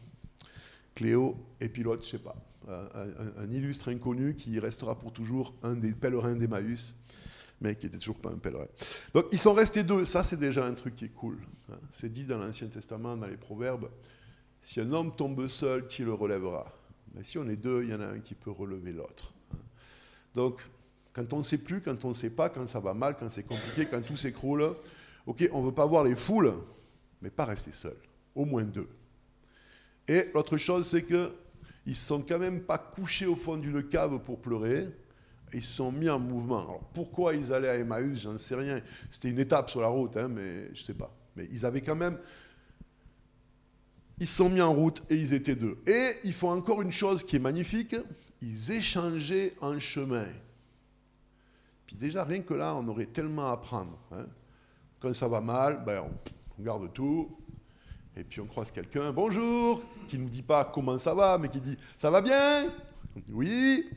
Cléo, 0.94 1.36
et 1.60 1.68
puis 1.68 1.82
l'autre, 1.82 2.02
je 2.02 2.14
ne 2.14 2.18
sais 2.18 2.24
pas, 2.24 2.36
un, 2.68 3.50
illustre 3.50 3.88
inconnu 3.88 4.34
qui 4.34 4.58
restera 4.60 4.96
pour 4.96 5.12
toujours 5.12 5.54
un 5.62 5.74
des 5.74 5.92
pèlerins 5.92 6.36
d'Emmaüs, 6.36 6.94
mais 7.60 7.74
qui 7.74 7.86
n'était 7.86 7.98
toujours 7.98 8.18
pas 8.18 8.30
un 8.30 8.38
pèlerin. 8.38 8.66
Donc 9.14 9.26
ils 9.32 9.38
sont 9.38 9.52
restés 9.52 9.82
deux, 9.82 10.04
ça 10.04 10.22
c'est 10.22 10.38
déjà 10.38 10.64
un 10.64 10.74
truc 10.74 10.94
qui 10.96 11.06
est 11.06 11.14
cool. 11.14 11.38
Hein. 11.70 11.78
C'est 11.90 12.12
dit 12.12 12.24
dans 12.24 12.38
l'Ancien 12.38 12.68
Testament, 12.68 13.16
dans 13.16 13.26
les 13.26 13.36
Proverbes, 13.36 13.88
si 14.60 14.80
un 14.80 14.92
homme 14.92 15.12
tombe 15.12 15.46
seul, 15.48 15.86
qui 15.86 16.02
le 16.02 16.12
relèvera? 16.12 16.72
Mais 17.14 17.24
si 17.24 17.38
on 17.38 17.48
est 17.48 17.56
deux, 17.56 17.82
il 17.82 17.90
y 17.90 17.94
en 17.94 18.00
a 18.00 18.06
un 18.06 18.20
qui 18.20 18.34
peut 18.34 18.50
relever 18.50 18.92
l'autre. 18.92 19.32
Hein. 19.52 19.58
Donc 20.34 20.60
quand 21.12 21.32
on 21.32 21.38
ne 21.38 21.42
sait 21.42 21.58
plus, 21.58 21.80
quand 21.80 22.04
on 22.04 22.10
ne 22.10 22.14
sait 22.14 22.30
pas, 22.30 22.48
quand 22.48 22.66
ça 22.66 22.80
va 22.80 22.94
mal, 22.94 23.16
quand 23.18 23.30
c'est 23.30 23.42
compliqué, 23.42 23.86
quand 23.86 24.00
tout 24.00 24.16
s'écroule, 24.16 24.74
Ok, 25.26 25.48
on 25.52 25.60
ne 25.60 25.66
veut 25.66 25.74
pas 25.74 25.86
voir 25.86 26.04
les 26.04 26.16
foules, 26.16 26.52
mais 27.20 27.30
pas 27.30 27.44
rester 27.44 27.72
seul. 27.72 27.96
Au 28.34 28.44
moins 28.44 28.64
deux. 28.64 28.88
Et 30.08 30.24
l'autre 30.34 30.56
chose, 30.56 30.88
c'est 30.88 31.04
qu'ils 31.04 31.30
ne 31.86 31.94
sont 31.94 32.22
quand 32.22 32.38
même 32.38 32.62
pas 32.62 32.78
couchés 32.78 33.26
au 33.26 33.36
fond 33.36 33.56
d'une 33.56 33.86
cave 33.88 34.18
pour 34.20 34.40
pleurer. 34.40 34.88
Ils 35.52 35.64
se 35.64 35.76
sont 35.76 35.92
mis 35.92 36.08
en 36.08 36.18
mouvement. 36.18 36.62
Alors 36.62 36.80
pourquoi 36.94 37.34
ils 37.34 37.52
allaient 37.52 37.68
à 37.68 37.76
Emmaüs, 37.76 38.22
j'en 38.22 38.38
sais 38.38 38.54
rien. 38.54 38.80
C'était 39.08 39.28
une 39.28 39.38
étape 39.38 39.70
sur 39.70 39.80
la 39.80 39.88
route, 39.88 40.16
hein, 40.16 40.28
mais 40.28 40.66
je 40.74 40.80
ne 40.80 40.86
sais 40.86 40.94
pas. 40.94 41.14
Mais 41.36 41.46
ils 41.50 41.66
avaient 41.66 41.82
quand 41.82 41.96
même. 41.96 42.18
Ils 44.20 44.28
sont 44.28 44.50
mis 44.50 44.60
en 44.60 44.72
route 44.72 45.02
et 45.10 45.16
ils 45.16 45.34
étaient 45.34 45.56
deux. 45.56 45.78
Et 45.86 46.12
ils 46.24 46.34
font 46.34 46.50
encore 46.50 46.82
une 46.82 46.92
chose 46.92 47.24
qui 47.24 47.36
est 47.36 47.40
magnifique 47.40 47.96
ils 48.42 48.72
échangeaient 48.72 49.54
en 49.60 49.78
chemin. 49.78 50.26
Puis 51.86 51.96
déjà, 51.96 52.24
rien 52.24 52.40
que 52.40 52.54
là, 52.54 52.74
on 52.74 52.86
aurait 52.88 53.06
tellement 53.06 53.48
à 53.48 53.52
apprendre. 53.52 53.98
Hein. 54.12 54.26
Quand 55.00 55.12
ça 55.12 55.28
va 55.28 55.40
mal, 55.40 55.82
ben, 55.84 56.04
on, 56.58 56.62
garde 56.62 56.92
tout. 56.92 57.36
Et 58.16 58.24
puis 58.24 58.40
on 58.40 58.46
croise 58.46 58.70
quelqu'un, 58.70 59.12
bonjour, 59.12 59.82
qui 60.08 60.18
ne 60.18 60.24
nous 60.24 60.28
dit 60.28 60.42
pas 60.42 60.64
comment 60.64 60.98
ça 60.98 61.14
va, 61.14 61.38
mais 61.38 61.48
qui 61.48 61.60
dit 61.60 61.76
ça 61.98 62.10
va 62.10 62.20
bien? 62.20 62.72
On 63.16 63.20
dit 63.20 63.32
oui. 63.32 63.88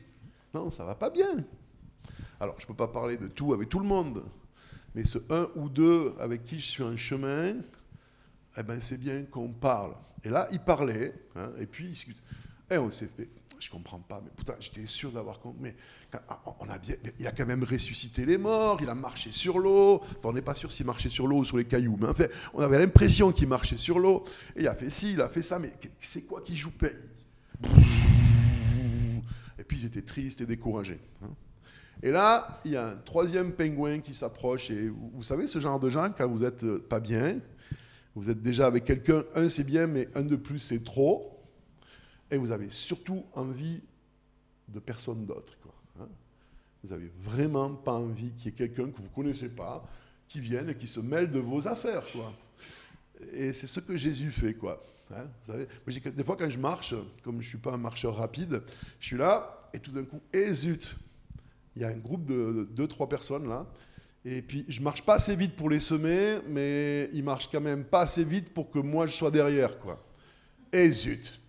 Non, 0.54 0.70
ça 0.70 0.84
va 0.84 0.94
pas 0.94 1.10
bien. 1.10 1.44
Alors 2.40 2.54
je 2.58 2.64
ne 2.64 2.68
peux 2.68 2.74
pas 2.74 2.88
parler 2.88 3.16
de 3.16 3.26
tout 3.26 3.52
avec 3.52 3.68
tout 3.68 3.80
le 3.80 3.86
monde, 3.86 4.22
mais 4.94 5.04
ce 5.04 5.18
un 5.30 5.48
ou 5.56 5.68
deux 5.68 6.14
avec 6.18 6.44
qui 6.44 6.58
je 6.58 6.66
suis 6.66 6.82
en 6.82 6.96
chemin, 6.96 7.56
eh 8.56 8.62
ben, 8.62 8.80
c'est 8.80 8.98
bien 8.98 9.24
qu'on 9.24 9.48
parle. 9.48 9.94
Et 10.24 10.28
là, 10.28 10.48
il 10.52 10.60
parlait, 10.60 11.14
hein, 11.36 11.50
et 11.58 11.66
puis 11.66 12.06
il, 12.06 12.14
et 12.74 12.78
on 12.78 12.90
s'est 12.90 13.08
fait 13.08 13.28
je 13.64 13.70
comprends 13.70 13.98
pas, 13.98 14.20
mais 14.22 14.30
putain, 14.36 14.54
j'étais 14.60 14.84
sûr 14.84 15.10
d'avoir 15.10 15.40
compris. 15.40 15.60
Mais 15.62 15.74
ah, 16.28 16.38
on 16.60 16.68
a 16.68 16.78
bien, 16.78 16.96
il 17.18 17.26
a 17.26 17.32
quand 17.32 17.46
même 17.46 17.64
ressuscité 17.64 18.26
les 18.26 18.36
morts, 18.36 18.78
il 18.82 18.88
a 18.90 18.94
marché 18.94 19.30
sur 19.30 19.58
l'eau. 19.58 20.02
on 20.22 20.32
n'est 20.32 20.42
pas 20.42 20.54
sûr 20.54 20.70
s'il 20.70 20.84
marchait 20.84 21.08
sur 21.08 21.26
l'eau 21.26 21.38
ou 21.38 21.44
sur 21.44 21.56
les 21.56 21.64
cailloux, 21.64 21.96
mais 21.98 22.08
en 22.08 22.14
fait, 22.14 22.30
on 22.52 22.60
avait 22.60 22.78
l'impression 22.78 23.32
qu'il 23.32 23.48
marchait 23.48 23.78
sur 23.78 23.98
l'eau. 23.98 24.24
Et 24.54 24.62
il 24.62 24.68
a 24.68 24.74
fait 24.74 24.90
ci, 24.90 25.14
il 25.14 25.20
a 25.22 25.28
fait 25.28 25.42
ça, 25.42 25.58
mais 25.58 25.72
c'est 25.98 26.22
quoi 26.22 26.42
qui 26.42 26.56
joue 26.56 26.72
paye 26.72 26.92
Et 29.58 29.64
puis 29.64 29.80
ils 29.80 29.86
étaient 29.86 30.02
tristes 30.02 30.42
et 30.42 30.46
découragés. 30.46 31.00
Hein. 31.22 31.30
Et 32.02 32.10
là, 32.10 32.60
il 32.66 32.72
y 32.72 32.76
a 32.76 32.88
un 32.88 32.96
troisième 32.96 33.52
pingouin 33.52 34.00
qui 34.00 34.12
s'approche. 34.12 34.70
Et 34.70 34.88
vous, 34.88 35.22
savez, 35.22 35.46
ce 35.46 35.58
genre 35.58 35.80
de 35.80 35.88
gens, 35.88 36.10
quand 36.16 36.28
vous 36.28 36.40
n'êtes 36.40 36.64
euh, 36.64 36.84
pas 36.86 37.00
bien, 37.00 37.38
vous 38.14 38.30
êtes 38.30 38.40
déjà 38.40 38.66
avec 38.66 38.84
quelqu'un, 38.84 39.24
un 39.34 39.48
c'est 39.48 39.64
bien, 39.64 39.86
mais 39.86 40.08
un 40.14 40.22
de 40.22 40.36
plus 40.36 40.58
c'est 40.58 40.84
trop 40.84 41.34
et 42.30 42.36
vous 42.36 42.52
avez 42.52 42.70
surtout 42.70 43.24
envie 43.34 43.82
de 44.68 44.78
personne 44.78 45.26
d'autre. 45.26 45.54
Hein. 46.00 46.08
vous 46.82 46.90
n'avez 46.90 47.10
vraiment 47.20 47.74
pas 47.74 47.92
envie 47.92 48.32
qu'il 48.32 48.46
y 48.46 48.48
ait 48.48 48.56
quelqu'un 48.56 48.90
que 48.90 48.96
vous 48.96 49.02
ne 49.04 49.08
connaissez 49.08 49.54
pas 49.54 49.86
qui 50.28 50.40
vienne 50.40 50.70
et 50.70 50.74
qui 50.74 50.86
se 50.86 51.00
mêle 51.00 51.30
de 51.30 51.38
vos 51.38 51.68
affaires. 51.68 52.06
Et 53.32 53.52
c'est 53.52 53.66
ce 53.66 53.80
que 53.80 53.96
Jésus 53.96 54.30
fait. 54.30 54.56
Hein. 55.14 55.26
des 56.10 56.24
fois, 56.24 56.36
quand 56.36 56.48
je 56.48 56.58
marche, 56.58 56.94
comme 57.22 57.34
je 57.34 57.46
ne 57.46 57.50
suis 57.50 57.58
pas 57.58 57.72
un 57.72 57.78
marcheur 57.78 58.16
rapide, 58.16 58.62
je 58.98 59.06
suis 59.06 59.16
là 59.16 59.70
et 59.72 59.80
tout 59.80 59.92
d'un 59.92 60.04
coup, 60.04 60.20
et 60.32 60.50
il 61.76 61.82
y 61.82 61.84
a 61.84 61.88
un 61.88 61.98
groupe 61.98 62.24
de 62.24 62.68
deux, 62.72 62.88
trois 62.88 63.08
personnes 63.08 63.48
là. 63.48 63.66
Et 64.24 64.40
puis, 64.40 64.64
je 64.68 64.80
marche 64.80 65.02
pas 65.02 65.14
assez 65.14 65.36
vite 65.36 65.54
pour 65.54 65.68
les 65.68 65.80
semer, 65.80 66.38
mais 66.48 67.10
ils 67.12 67.22
marchent 67.22 67.48
quand 67.50 67.60
même 67.60 67.84
pas 67.84 68.00
assez 68.00 68.24
vite 68.24 68.54
pour 68.54 68.70
que 68.70 68.78
moi 68.78 69.06
je 69.06 69.14
sois 69.14 69.30
derrière, 69.30 69.78
quoi. 69.78 70.02
Et 70.72 70.90
zut, 70.92 71.40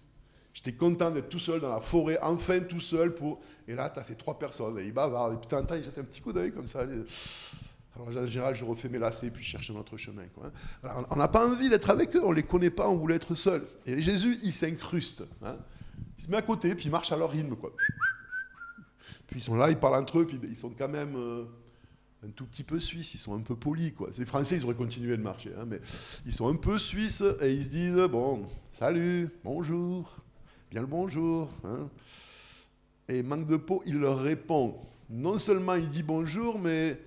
J'étais 0.55 0.71
content 0.71 1.11
d'être 1.11 1.27
tout 1.27 1.39
seul 1.39 1.59
dans 1.59 1.73
la 1.73 1.81
forêt, 1.81 2.17
enfin 2.21 2.61
tout 2.61 2.79
seul. 2.79 3.13
Pour... 3.13 3.41
Et 3.67 3.75
là, 3.75 3.89
tu 3.89 3.99
as 3.99 4.05
ces 4.05 4.15
trois 4.15 4.39
personnes, 4.39 4.79
et 4.79 4.85
ils 4.85 4.93
bavardent, 4.93 5.37
et 5.43 5.47
temps, 5.47 5.65
ils 5.75 5.83
jettent 5.83 5.97
un 5.97 6.03
petit 6.03 6.21
coup 6.21 6.31
d'œil 6.31 6.53
comme 6.53 6.67
ça. 6.67 6.85
Alors, 7.93 8.07
en 8.07 8.25
général, 8.25 8.55
je 8.55 8.63
refais 8.63 8.87
mes 8.87 8.97
lacets, 8.97 9.31
puis 9.31 9.43
je 9.43 9.49
cherche 9.49 9.69
un 9.69 9.75
autre 9.75 9.97
chemin. 9.97 10.23
Quoi. 10.33 10.51
on 11.11 11.15
n'a 11.17 11.27
pas 11.27 11.45
envie 11.45 11.69
d'être 11.69 11.89
avec 11.89 12.15
eux, 12.15 12.21
on 12.23 12.31
les 12.31 12.43
connaît 12.43 12.69
pas, 12.69 12.87
on 12.87 12.95
voulait 12.95 13.15
être 13.15 13.35
seul. 13.35 13.63
Et 13.85 14.01
Jésus, 14.01 14.39
il 14.43 14.53
s'incruste. 14.53 15.23
Hein. 15.43 15.57
Il 16.17 16.23
se 16.23 16.31
met 16.31 16.37
à 16.37 16.41
côté, 16.41 16.73
puis 16.73 16.85
il 16.85 16.91
marche 16.91 17.11
à 17.11 17.17
leur 17.17 17.31
rythme. 17.31 17.57
Quoi. 17.57 17.73
Puis 19.27 19.41
ils 19.41 19.43
sont 19.43 19.55
là, 19.55 19.69
ils 19.69 19.77
parlent 19.77 20.01
entre 20.01 20.19
eux, 20.19 20.25
puis 20.25 20.39
ils 20.41 20.57
sont 20.57 20.69
quand 20.69 20.89
même 20.89 21.17
euh, 21.17 21.43
un 22.25 22.31
tout 22.35 22.45
petit 22.45 22.63
peu 22.63 22.79
suisses, 22.79 23.13
ils 23.13 23.19
sont 23.19 23.35
un 23.35 23.41
peu 23.41 23.55
polis. 23.55 23.93
Quoi. 23.93 24.09
Les 24.17 24.25
Français, 24.25 24.57
ils 24.57 24.65
auraient 24.65 24.75
continué 24.75 25.15
de 25.15 25.21
marcher, 25.21 25.51
hein, 25.57 25.65
mais 25.67 25.79
ils 26.25 26.33
sont 26.33 26.47
un 26.47 26.55
peu 26.55 26.79
suisses, 26.79 27.23
et 27.41 27.53
ils 27.53 27.63
se 27.63 27.69
disent, 27.69 28.07
bon, 28.09 28.45
salut, 28.71 29.29
bonjour 29.43 30.25
bien 30.75 30.81
le 30.81 30.87
bonjour. 30.87 31.49
Hein. 31.63 31.89
Et 33.07 33.23
manque 33.23 33.45
de 33.45 33.55
peau, 33.55 33.81
il 33.85 33.97
leur 33.97 34.19
répond. 34.19 34.77
Non 35.09 35.37
seulement 35.37 35.75
il 35.75 35.89
dit 35.89 36.03
bonjour, 36.03 36.59
mais 36.59 36.99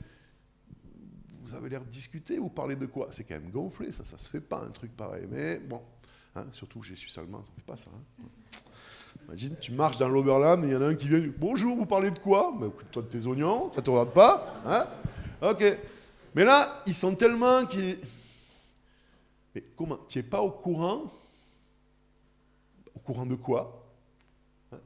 vous 1.43 1.55
avez 1.55 1.69
l'air 1.69 1.85
de 1.85 1.91
discuter, 1.91 2.39
vous 2.39 2.49
parlez 2.49 2.77
de 2.77 2.87
quoi? 2.87 3.09
C'est 3.11 3.25
quand 3.25 3.35
même 3.35 3.51
gonflé, 3.51 3.93
ça, 3.93 4.05
ça 4.05 4.17
se 4.17 4.31
fait 4.31 4.41
pas 4.41 4.63
un 4.65 4.71
truc 4.71 4.97
pareil. 4.97 5.27
Mais 5.31 5.59
bon, 5.59 5.83
hein, 6.35 6.47
surtout 6.53 6.83
j'ai 6.83 6.97
su 6.97 7.11
allemand, 7.19 7.45
ça 7.45 7.51
ne 7.51 7.57
fait 7.57 7.67
pas 7.67 7.77
ça. 7.77 7.91
Imagine, 9.29 9.57
tu 9.61 9.73
marches 9.73 9.99
dans 9.99 10.09
l'Oberland 10.09 10.65
et 10.65 10.69
il 10.69 10.73
y 10.73 10.77
en 10.77 10.81
a 10.81 10.87
un 10.87 10.95
qui 10.95 11.07
vient, 11.07 11.23
bonjour, 11.37 11.77
vous 11.77 11.85
parlez 11.85 12.11
de 12.11 12.19
quoi? 12.19 12.55
Ben, 12.59 12.73
Toi 12.91 13.03
de 13.03 13.09
tes 13.09 13.27
oignons, 13.27 13.71
ça 13.71 13.83
te 13.83 13.91
regarde 13.91 14.15
pas 14.15 14.63
hein? 14.65 14.87
Ok. 15.43 15.63
Mais 16.35 16.45
là, 16.45 16.83
ils 16.87 16.95
sont 16.95 17.15
tellement 17.15 17.67
qui. 17.67 17.99
Mais 19.55 19.63
comment 19.77 19.99
Tu 20.09 20.19
n'es 20.19 20.23
pas 20.23 20.41
au 20.41 20.51
courant? 20.51 21.13
Courant 23.05 23.27
de 23.27 23.35
quoi? 23.35 23.87
Hein? 24.73 24.79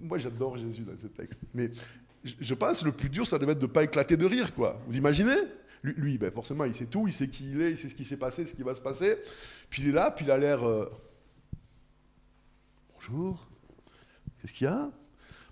Moi, 0.00 0.18
j'adore 0.18 0.58
Jésus 0.58 0.82
dans 0.82 0.98
ce 0.98 1.06
texte. 1.06 1.42
Mais 1.54 1.70
je 2.24 2.54
pense 2.54 2.80
que 2.80 2.86
le 2.86 2.92
plus 2.92 3.08
dur, 3.08 3.26
ça 3.26 3.38
devait 3.38 3.52
être 3.52 3.60
de 3.60 3.66
ne 3.66 3.70
pas 3.70 3.84
éclater 3.84 4.16
de 4.16 4.26
rire, 4.26 4.54
quoi. 4.54 4.80
Vous 4.88 4.96
imaginez? 4.96 5.38
Lui, 5.82 6.18
ben 6.18 6.32
forcément, 6.32 6.64
il 6.64 6.74
sait 6.74 6.86
tout, 6.86 7.06
il 7.06 7.12
sait 7.12 7.28
qui 7.28 7.50
il 7.50 7.60
est, 7.60 7.70
il 7.70 7.78
sait 7.78 7.88
ce 7.88 7.94
qui 7.94 8.04
s'est 8.04 8.16
passé, 8.16 8.44
ce 8.44 8.54
qui 8.54 8.64
va 8.64 8.74
se 8.74 8.80
passer. 8.80 9.18
Puis 9.70 9.82
il 9.82 9.88
est 9.90 9.92
là, 9.92 10.10
puis 10.10 10.24
il 10.24 10.32
a 10.32 10.38
l'air... 10.38 10.66
Euh, 10.66 10.90
Bonjour, 12.96 13.46
qu'est-ce 14.40 14.52
qu'il 14.52 14.66
y 14.66 14.70
a 14.70 14.90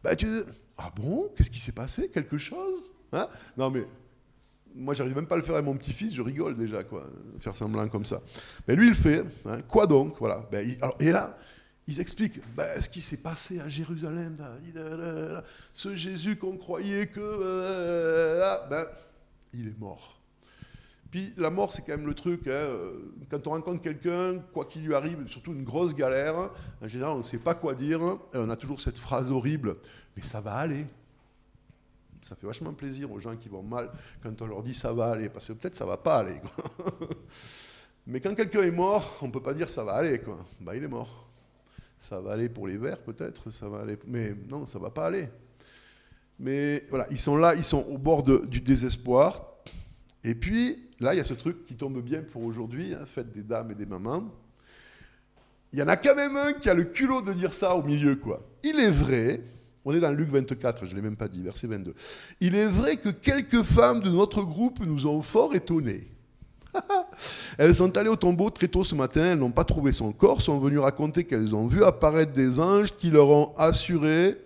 ben, 0.03 0.17
tu... 0.17 0.27
Ah 0.77 0.91
bon 0.95 1.31
Qu'est-ce 1.37 1.51
qui 1.51 1.61
s'est 1.61 1.73
passé 1.73 2.09
Quelque 2.09 2.37
chose 2.37 2.93
hein 3.13 3.29
Non 3.57 3.71
mais, 3.71 3.87
moi, 4.75 4.93
j'arrive 4.93 5.15
même 5.15 5.27
pas 5.27 5.37
à 5.37 5.39
le 5.39 5.45
faire 5.45 5.55
avec 5.55 5.65
mon 5.65 5.77
petit-fils, 5.77 6.15
je 6.15 6.23
rigole 6.23 6.57
déjà, 6.57 6.83
quoi, 6.83 7.07
faire 7.39 7.57
semblant 7.57 7.89
comme 7.89 8.05
ça. 8.05 8.21
Mais 8.67 8.75
lui, 8.75 8.87
il 8.87 8.91
le 8.91 8.97
fait. 8.97 9.25
Hein. 9.47 9.61
Quoi 9.69 9.87
donc 9.87 10.19
Voilà. 10.19 10.49
Ben, 10.51 10.69
et 10.99 11.13
là, 11.13 11.39
ils 11.87 12.01
expliquent 12.01 12.41
ben, 12.57 12.81
ce 12.81 12.89
qui 12.89 13.01
s'est 13.01 13.19
passé 13.19 13.61
à 13.61 13.69
Jérusalem. 13.69 14.35
ce 15.73 15.95
Jésus 15.95 16.37
qu'on 16.37 16.57
croyait 16.57 17.07
que. 17.07 17.21
Euh, 17.21 18.69
ben, 18.69 18.87
il 19.53 19.69
est 19.69 19.79
mort. 19.79 20.21
Puis 21.15 21.33
la 21.37 21.49
mort, 21.49 21.73
c'est 21.73 21.83
quand 21.83 21.97
même 21.97 22.09
le 22.09 22.15
truc. 22.15 22.49
Hein, 22.49 22.67
quand 23.31 23.47
on 23.47 23.51
rencontre 23.51 23.81
quelqu'un, 23.81 24.41
quoi 24.53 24.65
qu'il 24.65 24.85
lui 24.85 24.97
arrive, 24.97 25.25
surtout 25.29 25.53
une 25.53 25.63
grosse 25.63 25.95
galère, 25.95 26.51
en 26.83 26.89
général, 26.89 27.13
on 27.15 27.19
ne 27.19 27.23
sait 27.23 27.39
pas 27.39 27.55
quoi 27.55 27.77
dire. 27.77 28.01
on 28.35 28.51
a 28.51 28.57
toujours 28.57 28.81
cette 28.81 28.99
phrase 28.99 29.31
horrible 29.31 29.77
mais 30.17 30.25
ça 30.25 30.41
va 30.41 30.55
aller. 30.55 30.85
Ça 32.21 32.35
fait 32.35 32.49
vachement 32.49 32.73
plaisir 32.73 33.13
aux 33.13 33.21
gens 33.21 33.37
qui 33.37 33.49
vont 33.49 33.63
mal 33.63 33.93
quand 34.25 34.43
on 34.43 34.47
leur 34.47 34.65
dit 34.65 34.75
ça 34.75 34.93
va 34.93 35.11
aller, 35.11 35.29
parce 35.29 35.47
que 35.47 35.53
peut-être 35.53 35.77
ça 35.77 35.87
va 35.87 35.97
pas 35.97 36.17
aller. 36.17 36.41
Mais 38.09 38.19
quand 38.19 38.35
quelqu'un 38.35 38.63
est 38.63 38.73
mort, 38.73 39.17
on 39.23 39.29
ne 39.29 39.33
peut 39.33 39.41
pas 39.41 39.55
dire 39.55 39.71
ça 39.71 39.85
va 39.85 39.93
aller. 39.93 40.21
Bah, 40.61 40.75
il 40.75 40.83
est 40.83 40.89
mort. 40.89 41.29
Ça 41.97 42.19
va 42.19 42.33
aller 42.33 42.49
pour 42.49 42.67
les 42.67 42.77
verts 42.77 42.99
peut-être, 42.99 43.53
ça 43.53 43.69
va 43.69 43.83
aller. 43.83 43.97
Mais 44.05 44.35
non, 44.49 44.67
ça 44.67 44.81
va 44.81 44.91
pas 44.91 45.07
aller. 45.07 45.29
Mais 46.41 46.85
voilà, 46.91 47.07
ils 47.13 47.21
sont 47.21 47.37
là, 47.37 47.55
ils 47.55 47.63
sont 47.63 47.87
au 47.89 47.99
bord 47.99 48.25
du 48.25 48.61
désespoir. 48.61 49.53
Et 50.25 50.35
puis, 50.35 50.85
là, 51.05 51.15
il 51.15 51.19
y 51.19 51.21
a 51.21 51.25
ce 51.25 51.35
truc 51.35 51.65
qui 51.65 51.77
tombe 51.77 52.01
bien 52.03 52.23
pour 52.23 52.43
aujourd'hui, 52.43 52.95
hein, 52.95 53.05
fête 53.07 53.33
des 53.33 53.43
dames 53.43 53.71
et 53.71 53.75
des 53.75 53.87
mamans. 53.87 54.25
Il 55.73 55.79
y 55.79 55.83
en 55.83 55.89
a 55.89 55.97
quand 55.97 56.15
même 56.15 56.37
un 56.37 56.53
qui 56.53 56.69
a 56.69 56.75
le 56.75 56.85
culot 56.85 57.23
de 57.23 57.33
dire 57.33 57.53
ça 57.53 57.77
au 57.77 57.83
milieu, 57.83 58.17
quoi. 58.17 58.41
Il 58.63 58.81
est 58.81 58.91
vrai 58.91 59.41
on 59.85 59.93
est 59.93 60.01
dans 60.01 60.13
Luc 60.13 60.31
24, 60.31 60.87
je 60.87 60.91
ne 60.91 60.97
l'ai 60.97 61.03
même 61.03 61.17
pas 61.17 61.29
dit, 61.29 61.43
verset 61.43 61.67
22. 61.67 61.95
Il 62.41 62.55
est 62.55 62.67
vrai 62.67 62.97
que 62.97 63.11
quelques 63.11 63.63
femmes 63.63 64.01
de 64.01 64.09
notre 64.09 64.43
groupe 64.43 64.81
nous 64.81 65.07
ont 65.07 65.21
fort 65.21 65.55
étonnés. 65.55 66.09
elles 67.59 67.75
sont 67.75 67.95
allées 67.97 68.09
au 68.09 68.17
tombeau 68.17 68.51
très 68.51 68.67
tôt 68.67 68.83
ce 68.83 68.95
matin, 68.95 69.33
elles 69.33 69.39
n'ont 69.39 69.53
pas 69.53 69.65
trouvé 69.65 69.93
son 69.93 70.13
corps, 70.13 70.41
sont 70.41 70.59
venues 70.59 70.79
raconter 70.79 71.25
qu'elles 71.25 71.55
ont 71.55 71.67
vu 71.67 71.85
apparaître 71.85 72.33
des 72.33 72.61
anges 72.61 72.97
qui 72.97 73.11
leur 73.11 73.29
ont 73.29 73.55
assuré 73.57 74.39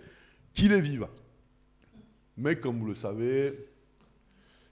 qu'il 0.53 0.73
est 0.73 0.81
vivant. 0.81 1.09
Mais 2.37 2.57
comme 2.57 2.81
vous 2.81 2.87
le 2.87 2.95
savez, 2.95 3.55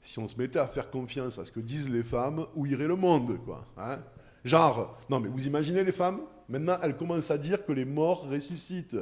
si 0.06 0.18
on 0.18 0.28
se 0.28 0.36
mettait 0.36 0.58
à 0.58 0.68
faire 0.68 0.90
confiance 0.90 1.38
à 1.38 1.44
ce 1.44 1.50
que 1.50 1.60
disent 1.60 1.88
les 1.88 2.02
femmes, 2.02 2.46
où 2.54 2.64
irait 2.64 2.86
le 2.86 2.96
monde 2.96 3.38
hein? 3.76 3.98
Genre, 4.44 4.96
non 5.10 5.18
mais 5.18 5.28
vous 5.28 5.46
imaginez 5.46 5.82
les 5.82 5.92
femmes? 5.92 6.20
Maintenant, 6.48 6.78
elles 6.82 6.96
commencent 6.96 7.32
à 7.32 7.38
dire 7.38 7.64
que 7.64 7.72
les 7.72 7.84
morts 7.84 8.28
ressuscitent. 8.28 8.96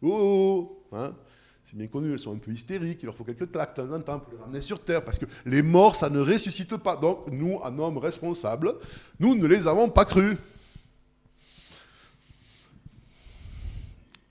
Oh, 0.00 0.08
oh, 0.10 0.86
oh 0.90 0.96
hein? 0.96 1.14
C'est 1.62 1.76
bien 1.76 1.86
connu, 1.86 2.10
elles 2.12 2.18
sont 2.18 2.34
un 2.34 2.38
peu 2.38 2.50
hystériques, 2.50 3.02
il 3.02 3.06
leur 3.06 3.14
faut 3.14 3.24
quelques 3.24 3.50
claques 3.52 3.76
de 3.76 3.82
temps 3.82 3.94
en 3.94 4.00
temps 4.00 4.20
pour 4.20 4.32
les 4.32 4.38
ramener 4.38 4.62
sur 4.62 4.82
Terre, 4.82 5.04
parce 5.04 5.18
que 5.18 5.26
les 5.44 5.60
morts, 5.60 5.94
ça 5.94 6.08
ne 6.08 6.20
ressuscite 6.20 6.78
pas. 6.78 6.96
Donc, 6.96 7.26
nous, 7.30 7.60
un 7.62 7.78
homme 7.78 7.98
responsable, 7.98 8.74
nous 9.20 9.34
ne 9.34 9.46
les 9.46 9.66
avons 9.66 9.90
pas 9.90 10.06
crus. 10.06 10.38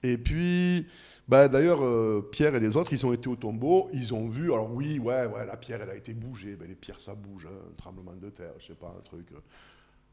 Et 0.01 0.17
puis, 0.17 0.87
bah, 1.27 1.49
d'ailleurs, 1.49 1.83
euh, 1.83 2.27
Pierre 2.31 2.55
et 2.55 2.59
les 2.59 2.77
autres, 2.77 2.93
ils 2.93 3.05
ont 3.05 3.11
été 3.11 3.27
au 3.27 3.35
tombeau, 3.35 3.89
ils 3.91 4.13
ont 4.13 4.29
vu, 4.29 4.53
alors 4.53 4.71
oui, 4.71 4.97
ouais, 4.97 5.25
ouais, 5.25 5.45
la 5.45 5.57
pierre, 5.57 5.81
elle 5.81 5.89
a 5.89 5.95
été 5.95 6.13
bougée, 6.13 6.55
ben, 6.55 6.67
les 6.67 6.75
pierres, 6.75 7.01
ça 7.01 7.15
bouge, 7.15 7.45
hein, 7.45 7.55
un 7.69 7.75
tremblement 7.75 8.15
de 8.15 8.29
terre, 8.29 8.53
je 8.59 8.67
sais 8.67 8.75
pas, 8.75 8.95
un 8.97 9.01
truc. 9.01 9.31
Euh, 9.33 9.39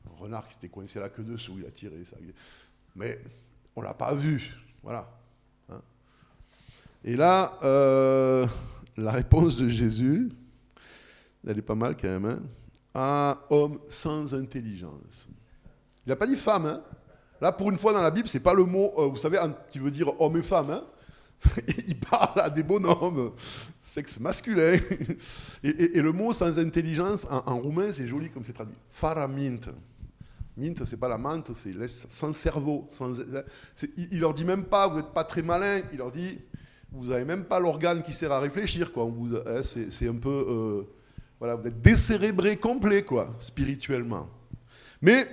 un 0.07 0.21
renard 0.21 0.47
qui 0.47 0.55
s'était 0.55 0.69
coincé 0.69 0.99
là 0.99 1.09
que 1.09 1.23
dessous, 1.23 1.55
il 1.59 1.67
a 1.67 1.71
tiré 1.71 2.05
ça. 2.05 2.17
Mais 2.97 3.19
on 3.77 3.81
l'a 3.81 3.95
pas 3.95 4.15
vu, 4.15 4.55
voilà. 4.83 5.09
Et 7.05 7.17
là, 7.17 7.59
euh, 7.63 8.47
la 8.97 9.13
réponse 9.13 9.57
de 9.57 9.69
Jésus, 9.69 10.31
elle 11.47 11.59
est 11.59 11.63
pas 11.63 11.75
mal 11.75 11.97
quand 11.97 12.09
même. 12.09 12.25
Hein 12.25 12.43
un 12.95 13.37
homme 13.51 13.81
sans 13.89 14.35
intelligence. 14.35 15.29
Il 16.07 16.11
n'a 16.11 16.17
pas 16.17 16.27
dit 16.27 16.37
femme. 16.37 16.67
Hein 16.67 16.83
là, 17.41 17.53
pour 17.53 17.71
une 17.71 17.79
fois 17.79 17.93
dans 17.93 18.03
la 18.03 18.11
Bible, 18.11 18.29
c'est 18.29 18.41
pas 18.41 18.55
le 18.55 18.65
mot, 18.65 18.93
vous 19.11 19.17
savez, 19.17 19.39
qui 19.71 19.79
veut 19.79 19.91
dire 19.91 20.19
homme 20.21 20.37
et 20.37 20.43
femme. 20.43 20.71
Hein 20.71 20.85
il 21.87 21.99
parle 21.99 22.41
à 22.41 22.51
des 22.51 22.63
bonhommes, 22.63 23.33
sexe 23.83 24.19
masculin. 24.21 24.79
Et, 25.63 26.01
le 26.01 26.13
mot 26.13 26.33
sans 26.33 26.59
intelligence, 26.59 27.27
en, 27.31 27.61
roumain, 27.61 27.93
c'est 27.93 28.07
joli 28.07 28.31
comme 28.31 28.45
c'est 28.45 28.53
traduit. 28.53 28.77
Faramint. 28.91 29.61
Mint, 30.57 30.85
c'est 30.85 30.99
pas 30.99 31.09
la 31.09 31.19
menthe, 31.19 31.51
c'est 31.55 31.75
sans 31.89 32.33
cerveau. 32.33 32.87
Sans, 32.91 33.13
il, 33.97 34.21
leur 34.21 34.35
dit 34.35 34.45
même 34.45 34.65
pas, 34.65 34.87
vous 34.87 34.99
n'êtes 34.99 35.13
pas 35.13 35.25
très 35.25 35.43
malin. 35.43 35.83
Il 35.93 35.99
leur 35.99 36.11
dit, 36.11 36.39
vous 36.93 37.09
n'avez 37.09 37.25
même 37.25 37.45
pas 37.45 37.59
l'organe 37.59 38.03
qui 38.03 38.13
sert 38.13 38.31
à 38.31 38.39
réfléchir, 38.39 38.93
quoi. 38.93 39.05
Hein, 39.47 39.63
c'est 39.63 40.09
un 40.09 40.15
peu, 40.15 40.47
euh, 40.49 40.83
voilà, 41.41 41.57
vous 41.57 41.67
êtes 41.67 41.81
décérébré 41.81 42.57
complet, 42.57 43.05
quoi, 43.05 43.35
spirituellement. 43.41 44.29
Mais 45.03 45.29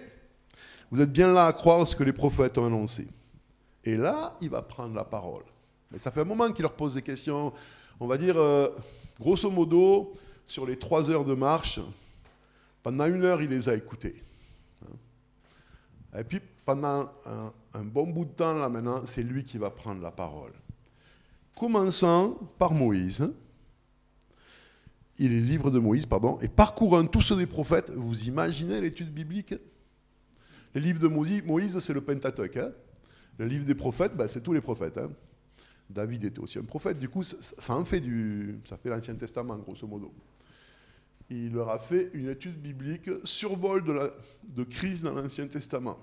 vous 0.89 1.01
êtes 1.01 1.11
bien 1.11 1.31
là 1.31 1.45
à 1.45 1.53
croire 1.53 1.85
ce 1.85 1.95
que 1.95 2.03
les 2.03 2.13
prophètes 2.13 2.57
ont 2.57 2.65
annoncé. 2.65 3.07
Et 3.83 3.97
là, 3.97 4.37
il 4.41 4.49
va 4.49 4.61
prendre 4.61 4.95
la 4.95 5.03
parole. 5.03 5.43
Mais 5.91 5.99
ça 5.99 6.11
fait 6.11 6.21
un 6.21 6.25
moment 6.25 6.51
qu'il 6.51 6.63
leur 6.63 6.73
pose 6.73 6.93
des 6.93 7.01
questions. 7.01 7.53
On 7.99 8.07
va 8.07 8.17
dire, 8.17 8.37
euh, 8.37 8.69
grosso 9.19 9.49
modo, 9.49 10.11
sur 10.47 10.65
les 10.65 10.77
trois 10.77 11.09
heures 11.09 11.25
de 11.25 11.33
marche, 11.33 11.79
pendant 12.83 13.05
une 13.05 13.23
heure, 13.23 13.41
il 13.41 13.49
les 13.49 13.69
a 13.69 13.75
écoutés. 13.75 14.15
Et 16.17 16.23
puis, 16.23 16.39
pendant 16.65 17.09
un, 17.73 17.83
bon 17.83 18.07
bout 18.07 18.25
de 18.25 18.31
temps, 18.31 18.53
là 18.53 18.69
maintenant, 18.69 19.05
c'est 19.05 19.23
lui 19.23 19.43
qui 19.43 19.57
va 19.57 19.69
prendre 19.69 20.01
la 20.01 20.11
parole 20.11 20.51
commençant 21.61 22.31
par 22.57 22.73
Moïse. 22.73 23.31
Il 25.19 25.31
est 25.31 25.41
livre 25.41 25.69
de 25.69 25.77
Moïse, 25.77 26.07
pardon, 26.07 26.39
et 26.41 26.47
parcourant 26.47 27.05
tous 27.05 27.21
ceux 27.21 27.35
des 27.35 27.45
prophètes. 27.45 27.91
Vous 27.91 28.23
imaginez 28.23 28.81
l'étude 28.81 29.13
biblique? 29.13 29.53
Les 30.73 30.81
livres 30.81 30.99
de 30.99 31.07
Moïse, 31.07 31.77
c'est 31.77 31.93
le 31.93 32.01
Pentateuque. 32.01 32.57
Hein. 32.57 32.71
le 33.37 33.45
livre 33.45 33.65
des 33.65 33.75
prophètes, 33.75 34.15
ben, 34.15 34.27
c'est 34.27 34.41
tous 34.41 34.53
les 34.53 34.61
prophètes. 34.61 34.97
Hein. 34.97 35.11
David 35.91 36.25
était 36.25 36.39
aussi 36.39 36.59
un 36.59 36.63
prophète, 36.63 36.99
du 36.99 37.09
coup, 37.09 37.23
ça, 37.23 37.75
en 37.75 37.85
fait 37.85 37.99
du, 37.99 38.59
ça 38.65 38.77
fait 38.77 38.89
l'Ancien 38.89 39.15
Testament, 39.15 39.57
grosso 39.57 39.87
modo. 39.87 40.13
Il 41.29 41.53
leur 41.53 41.69
a 41.69 41.79
fait 41.79 42.09
une 42.13 42.29
étude 42.29 42.61
biblique 42.61 43.09
survol 43.23 43.83
de, 43.83 43.91
la, 43.93 44.09
de 44.43 44.63
crise 44.63 45.03
dans 45.03 45.13
l'Ancien 45.13 45.47
Testament, 45.47 45.97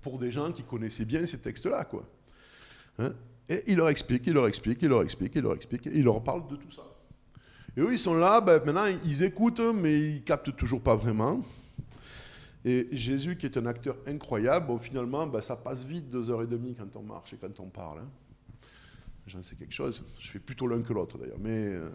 pour 0.00 0.18
des 0.18 0.32
gens 0.32 0.52
qui 0.52 0.62
connaissaient 0.62 1.04
bien 1.04 1.26
ces 1.26 1.38
textes-là, 1.38 1.84
quoi. 1.84 2.08
Hein? 2.98 3.12
Et 3.48 3.62
il 3.68 3.76
leur 3.76 3.88
explique, 3.88 4.26
il 4.26 4.32
leur 4.32 4.46
explique, 4.46 4.82
il 4.82 4.88
leur 4.88 5.02
explique, 5.02 5.34
il 5.34 5.42
leur 5.42 5.54
explique, 5.54 5.86
il 5.86 6.04
leur 6.04 6.22
parle 6.22 6.48
de 6.48 6.56
tout 6.56 6.72
ça. 6.72 6.82
Et 7.76 7.80
eux, 7.80 7.92
ils 7.92 7.98
sont 7.98 8.14
là, 8.14 8.40
ben, 8.40 8.60
maintenant, 8.64 8.86
ils 9.04 9.22
écoutent, 9.22 9.60
mais 9.60 9.98
ils 9.98 10.24
captent 10.24 10.56
toujours 10.56 10.80
pas 10.80 10.96
vraiment. 10.96 11.42
Et 12.64 12.88
Jésus, 12.90 13.36
qui 13.36 13.46
est 13.46 13.56
un 13.58 13.66
acteur 13.66 13.96
incroyable, 14.06 14.66
bon, 14.66 14.78
finalement, 14.78 15.26
ben, 15.26 15.40
ça 15.40 15.56
passe 15.56 15.84
vite 15.84 16.08
deux 16.08 16.30
heures 16.30 16.42
et 16.42 16.46
demie 16.46 16.74
quand 16.74 16.96
on 16.96 17.02
marche 17.02 17.34
et 17.34 17.36
quand 17.36 17.60
on 17.60 17.68
parle. 17.68 18.00
Hein. 18.00 18.08
J'en 19.26 19.42
sais 19.42 19.56
quelque 19.56 19.74
chose. 19.74 20.04
Je 20.20 20.30
fais 20.30 20.38
plutôt 20.38 20.68
l'un 20.68 20.82
que 20.82 20.92
l'autre 20.92 21.18
d'ailleurs. 21.18 21.38
Mais 21.40 21.66
euh, 21.74 21.88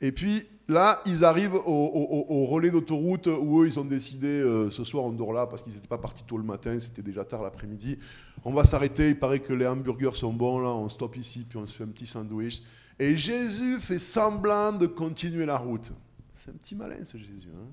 Et 0.00 0.12
puis 0.12 0.46
là, 0.68 1.00
ils 1.06 1.24
arrivent 1.24 1.54
au, 1.54 2.46
relais 2.46 2.70
d'autoroute 2.70 3.26
où 3.26 3.62
eux, 3.62 3.66
ils 3.66 3.80
ont 3.80 3.84
décidé, 3.84 4.28
euh, 4.28 4.68
ce 4.68 4.84
soir 4.84 5.04
on 5.04 5.12
dort 5.12 5.32
là 5.32 5.46
parce 5.46 5.62
qu'ils 5.62 5.72
n'étaient 5.72 5.88
pas 5.88 5.98
partis 5.98 6.24
tôt 6.24 6.36
le 6.36 6.44
matin, 6.44 6.78
c'était 6.78 7.02
déjà 7.02 7.24
tard 7.24 7.42
l'après-midi. 7.42 7.98
On 8.44 8.52
va 8.52 8.64
s'arrêter, 8.64 9.10
il 9.10 9.18
paraît 9.18 9.40
que 9.40 9.54
les 9.54 9.66
hamburgers 9.66 10.14
sont 10.16 10.34
bons, 10.34 10.58
là 10.58 10.68
on 10.68 10.88
stoppe 10.90 11.16
ici, 11.16 11.46
puis 11.48 11.58
on 11.58 11.66
se 11.66 11.74
fait 11.74 11.84
un 11.84 11.88
petit 11.88 12.06
sandwich. 12.06 12.62
Et 12.98 13.16
Jésus 13.16 13.80
fait 13.80 13.98
semblant 13.98 14.72
de 14.72 14.86
continuer 14.86 15.46
la 15.46 15.56
route. 15.56 15.90
C'est 16.34 16.50
un 16.50 16.54
petit 16.54 16.74
malin 16.74 17.04
ce 17.04 17.16
Jésus. 17.16 17.48
Hein 17.54 17.72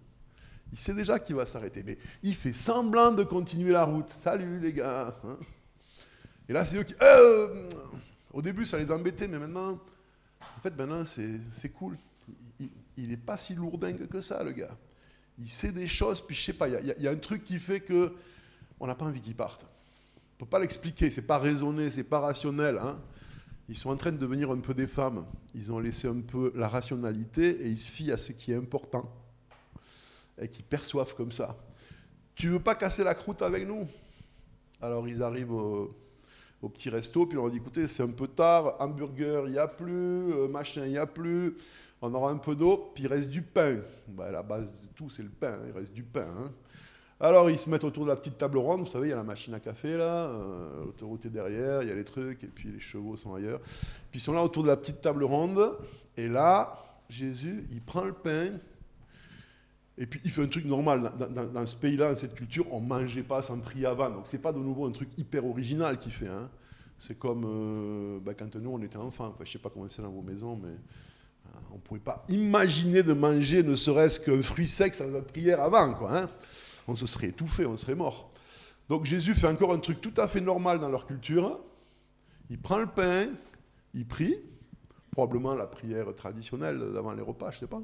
il 0.71 0.77
sait 0.77 0.93
déjà 0.93 1.19
qu'il 1.19 1.35
va 1.35 1.45
s'arrêter, 1.45 1.83
mais 1.85 1.97
il 2.23 2.35
fait 2.35 2.53
semblant 2.53 3.11
de 3.11 3.23
continuer 3.23 3.71
la 3.71 3.83
route. 3.83 4.09
Salut 4.09 4.59
les 4.59 4.71
gars. 4.71 5.17
Hein 5.23 5.37
et 6.47 6.53
là, 6.53 6.63
c'est 6.63 6.77
eux 6.77 6.83
qui... 6.83 6.95
Euh, 7.01 7.69
au 8.33 8.41
début, 8.41 8.65
ça 8.65 8.77
les 8.77 8.91
embêtait, 8.91 9.27
mais 9.27 9.39
maintenant, 9.39 9.79
en 10.41 10.61
fait, 10.61 10.75
maintenant, 10.75 11.03
c'est 11.05 11.69
cool. 11.69 11.97
Il 12.97 13.09
n'est 13.09 13.17
pas 13.17 13.37
si 13.37 13.55
lourdingue 13.55 14.07
que 14.07 14.21
ça, 14.21 14.43
le 14.43 14.51
gars. 14.51 14.75
Il 15.39 15.49
sait 15.49 15.71
des 15.71 15.87
choses, 15.87 16.21
puis 16.21 16.35
je 16.35 16.41
sais 16.41 16.53
pas, 16.53 16.67
il 16.67 16.95
y, 16.97 17.07
a 17.07 17.11
un 17.11 17.15
truc 17.15 17.43
qui 17.43 17.57
fait 17.57 17.79
que 17.79 18.13
on 18.79 18.87
n'a 18.87 18.95
pas 18.95 19.05
envie 19.05 19.21
qu'il 19.21 19.35
parte. 19.35 19.65
On 20.35 20.45
peut 20.45 20.49
pas 20.49 20.59
l'expliquer, 20.59 21.11
c'est 21.11 21.25
pas 21.25 21.39
raisonné, 21.39 21.89
c'est 21.89 22.03
pas 22.03 22.19
rationnel. 22.19 22.77
Hein. 22.77 22.99
Ils 23.69 23.77
sont 23.77 23.89
en 23.89 23.97
train 23.97 24.11
de 24.11 24.17
devenir 24.17 24.51
un 24.51 24.59
peu 24.59 24.73
des 24.73 24.87
femmes. 24.87 25.25
Ils 25.55 25.71
ont 25.71 25.79
laissé 25.79 26.07
un 26.07 26.19
peu 26.19 26.51
la 26.55 26.67
rationalité 26.67 27.49
et 27.61 27.67
ils 27.67 27.77
se 27.77 27.89
fient 27.89 28.11
à 28.11 28.17
ce 28.17 28.31
qui 28.31 28.51
est 28.51 28.55
important 28.55 29.09
et 30.39 30.47
qui 30.47 30.63
perçoivent 30.63 31.15
comme 31.15 31.31
ça. 31.31 31.57
Tu 32.35 32.47
veux 32.47 32.59
pas 32.59 32.75
casser 32.75 33.03
la 33.03 33.13
croûte 33.13 33.41
avec 33.41 33.67
nous? 33.67 33.87
Alors 34.81 35.07
ils 35.07 35.21
arrivent 35.21 35.53
au, 35.53 35.95
au 36.61 36.69
petit 36.69 36.89
resto, 36.89 37.25
puis 37.25 37.37
on 37.37 37.49
dit 37.49 37.57
écoutez, 37.57 37.87
c'est 37.87 38.03
un 38.03 38.09
peu 38.09 38.27
tard, 38.27 38.75
hamburger, 38.79 39.43
il 39.45 39.53
n'y 39.53 39.57
a 39.57 39.67
plus, 39.67 40.31
euh, 40.33 40.47
machin, 40.47 40.85
il 40.85 40.91
n'y 40.91 40.97
a 40.97 41.07
plus, 41.07 41.55
on 42.01 42.13
aura 42.13 42.31
un 42.31 42.37
peu 42.37 42.55
d'eau, 42.55 42.91
puis 42.93 43.03
il 43.03 43.07
reste 43.07 43.29
du 43.29 43.41
pain. 43.41 43.77
Bah, 44.07 44.31
la 44.31 44.43
base 44.43 44.71
de 44.71 44.87
tout, 44.95 45.09
c'est 45.09 45.23
le 45.23 45.29
pain, 45.29 45.59
il 45.67 45.71
reste 45.71 45.93
du 45.93 46.03
pain. 46.03 46.27
Hein. 46.39 46.51
Alors 47.19 47.51
ils 47.51 47.59
se 47.59 47.69
mettent 47.69 47.83
autour 47.83 48.05
de 48.05 48.09
la 48.09 48.15
petite 48.15 48.37
table 48.37 48.57
ronde, 48.57 48.81
vous 48.81 48.87
savez, 48.87 49.07
il 49.07 49.09
y 49.11 49.13
a 49.13 49.17
la 49.17 49.23
machine 49.23 49.53
à 49.53 49.59
café 49.59 49.95
là, 49.95 50.27
euh, 50.27 50.85
l'autoroute 50.85 51.25
est 51.25 51.29
derrière, 51.29 51.83
il 51.83 51.89
y 51.89 51.91
a 51.91 51.95
les 51.95 52.03
trucs, 52.03 52.43
et 52.43 52.47
puis 52.47 52.71
les 52.71 52.79
chevaux 52.79 53.15
sont 53.15 53.35
ailleurs. 53.35 53.59
Puis 54.09 54.19
ils 54.19 54.21
sont 54.21 54.33
là 54.33 54.43
autour 54.43 54.63
de 54.63 54.67
la 54.67 54.77
petite 54.77 55.01
table 55.01 55.23
ronde, 55.23 55.77
et 56.17 56.27
là, 56.27 56.75
Jésus, 57.09 57.67
il 57.71 57.81
prend 57.81 58.05
le 58.05 58.13
pain, 58.13 58.53
et 60.01 60.07
puis 60.07 60.19
il 60.25 60.31
fait 60.31 60.41
un 60.41 60.47
truc 60.47 60.65
normal. 60.65 61.11
Dans, 61.53 61.65
ce 61.67 61.75
pays-là, 61.75 62.09
dans 62.09 62.17
cette 62.17 62.33
culture, 62.33 62.65
on 62.71 62.81
ne 62.81 62.87
mangeait 62.87 63.21
pas 63.21 63.43
sans 63.43 63.59
prier 63.59 63.85
avant. 63.85 64.09
Donc 64.09 64.21
c'est 64.25 64.41
pas 64.41 64.51
de 64.51 64.57
nouveau 64.57 64.87
un 64.87 64.91
truc 64.91 65.09
hyper 65.15 65.45
original 65.45 65.99
qu'il 65.99 66.11
fait. 66.11 66.27
Hein. 66.27 66.49
C'est 66.97 67.19
comme 67.19 67.43
euh, 67.45 68.19
bah, 68.19 68.33
quand 68.33 68.55
nous, 68.55 68.71
on 68.71 68.81
était 68.81 68.97
enfants. 68.97 69.27
Enfin, 69.27 69.35
je 69.41 69.49
ne 69.49 69.53
sais 69.53 69.59
pas 69.59 69.69
comment 69.69 69.85
c'est 69.87 70.01
dans 70.01 70.09
vos 70.09 70.23
maisons, 70.23 70.59
mais 70.59 70.69
euh, 70.69 71.59
on 71.69 71.75
ne 71.75 71.79
pouvait 71.81 71.99
pas 71.99 72.25
imaginer 72.29 73.03
de 73.03 73.13
manger 73.13 73.61
ne 73.61 73.75
serait-ce 73.75 74.19
qu'un 74.19 74.41
fruit 74.41 74.65
sec 74.65 74.95
sans 74.95 75.07
la 75.11 75.21
prière 75.21 75.61
avant. 75.61 75.93
Quoi, 75.93 76.17
hein. 76.17 76.29
On 76.87 76.95
se 76.95 77.05
serait 77.05 77.27
étouffé, 77.27 77.67
on 77.67 77.77
serait 77.77 77.93
mort. 77.93 78.31
Donc 78.89 79.05
Jésus 79.05 79.35
fait 79.35 79.47
encore 79.47 79.71
un 79.71 79.79
truc 79.79 80.01
tout 80.01 80.13
à 80.17 80.27
fait 80.27 80.41
normal 80.41 80.79
dans 80.79 80.89
leur 80.89 81.05
culture. 81.05 81.59
Il 82.49 82.57
prend 82.57 82.79
le 82.79 82.87
pain, 82.87 83.27
il 83.93 84.07
prie, 84.07 84.35
probablement 85.11 85.53
la 85.53 85.67
prière 85.67 86.07
traditionnelle 86.15 86.79
d'avant 86.91 87.13
les 87.13 87.21
repas, 87.21 87.51
je 87.51 87.57
ne 87.57 87.59
sais 87.59 87.67
pas, 87.67 87.81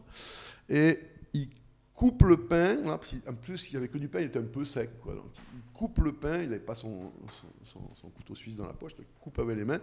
et 0.68 1.00
il 1.34 1.50
coupe 1.98 2.22
le 2.22 2.38
pain, 2.38 2.78
en 2.86 3.34
plus 3.34 3.70
il 3.70 3.74
n'y 3.74 3.78
avait 3.78 3.88
que 3.88 3.98
du 3.98 4.08
pain, 4.08 4.20
il 4.20 4.28
était 4.28 4.38
un 4.38 4.44
peu 4.44 4.64
sec, 4.64 4.92
il 5.08 5.62
coupe 5.74 5.98
le 5.98 6.14
pain, 6.14 6.44
il 6.44 6.50
n'avait 6.50 6.60
pas 6.60 6.76
son, 6.76 7.12
couteau 8.16 8.36
suisse 8.36 8.56
dans 8.56 8.68
la 8.68 8.74
poche, 8.74 8.92
il 9.00 9.06
coupe 9.20 9.40
avec 9.40 9.58
les 9.58 9.66
mains, 9.66 9.82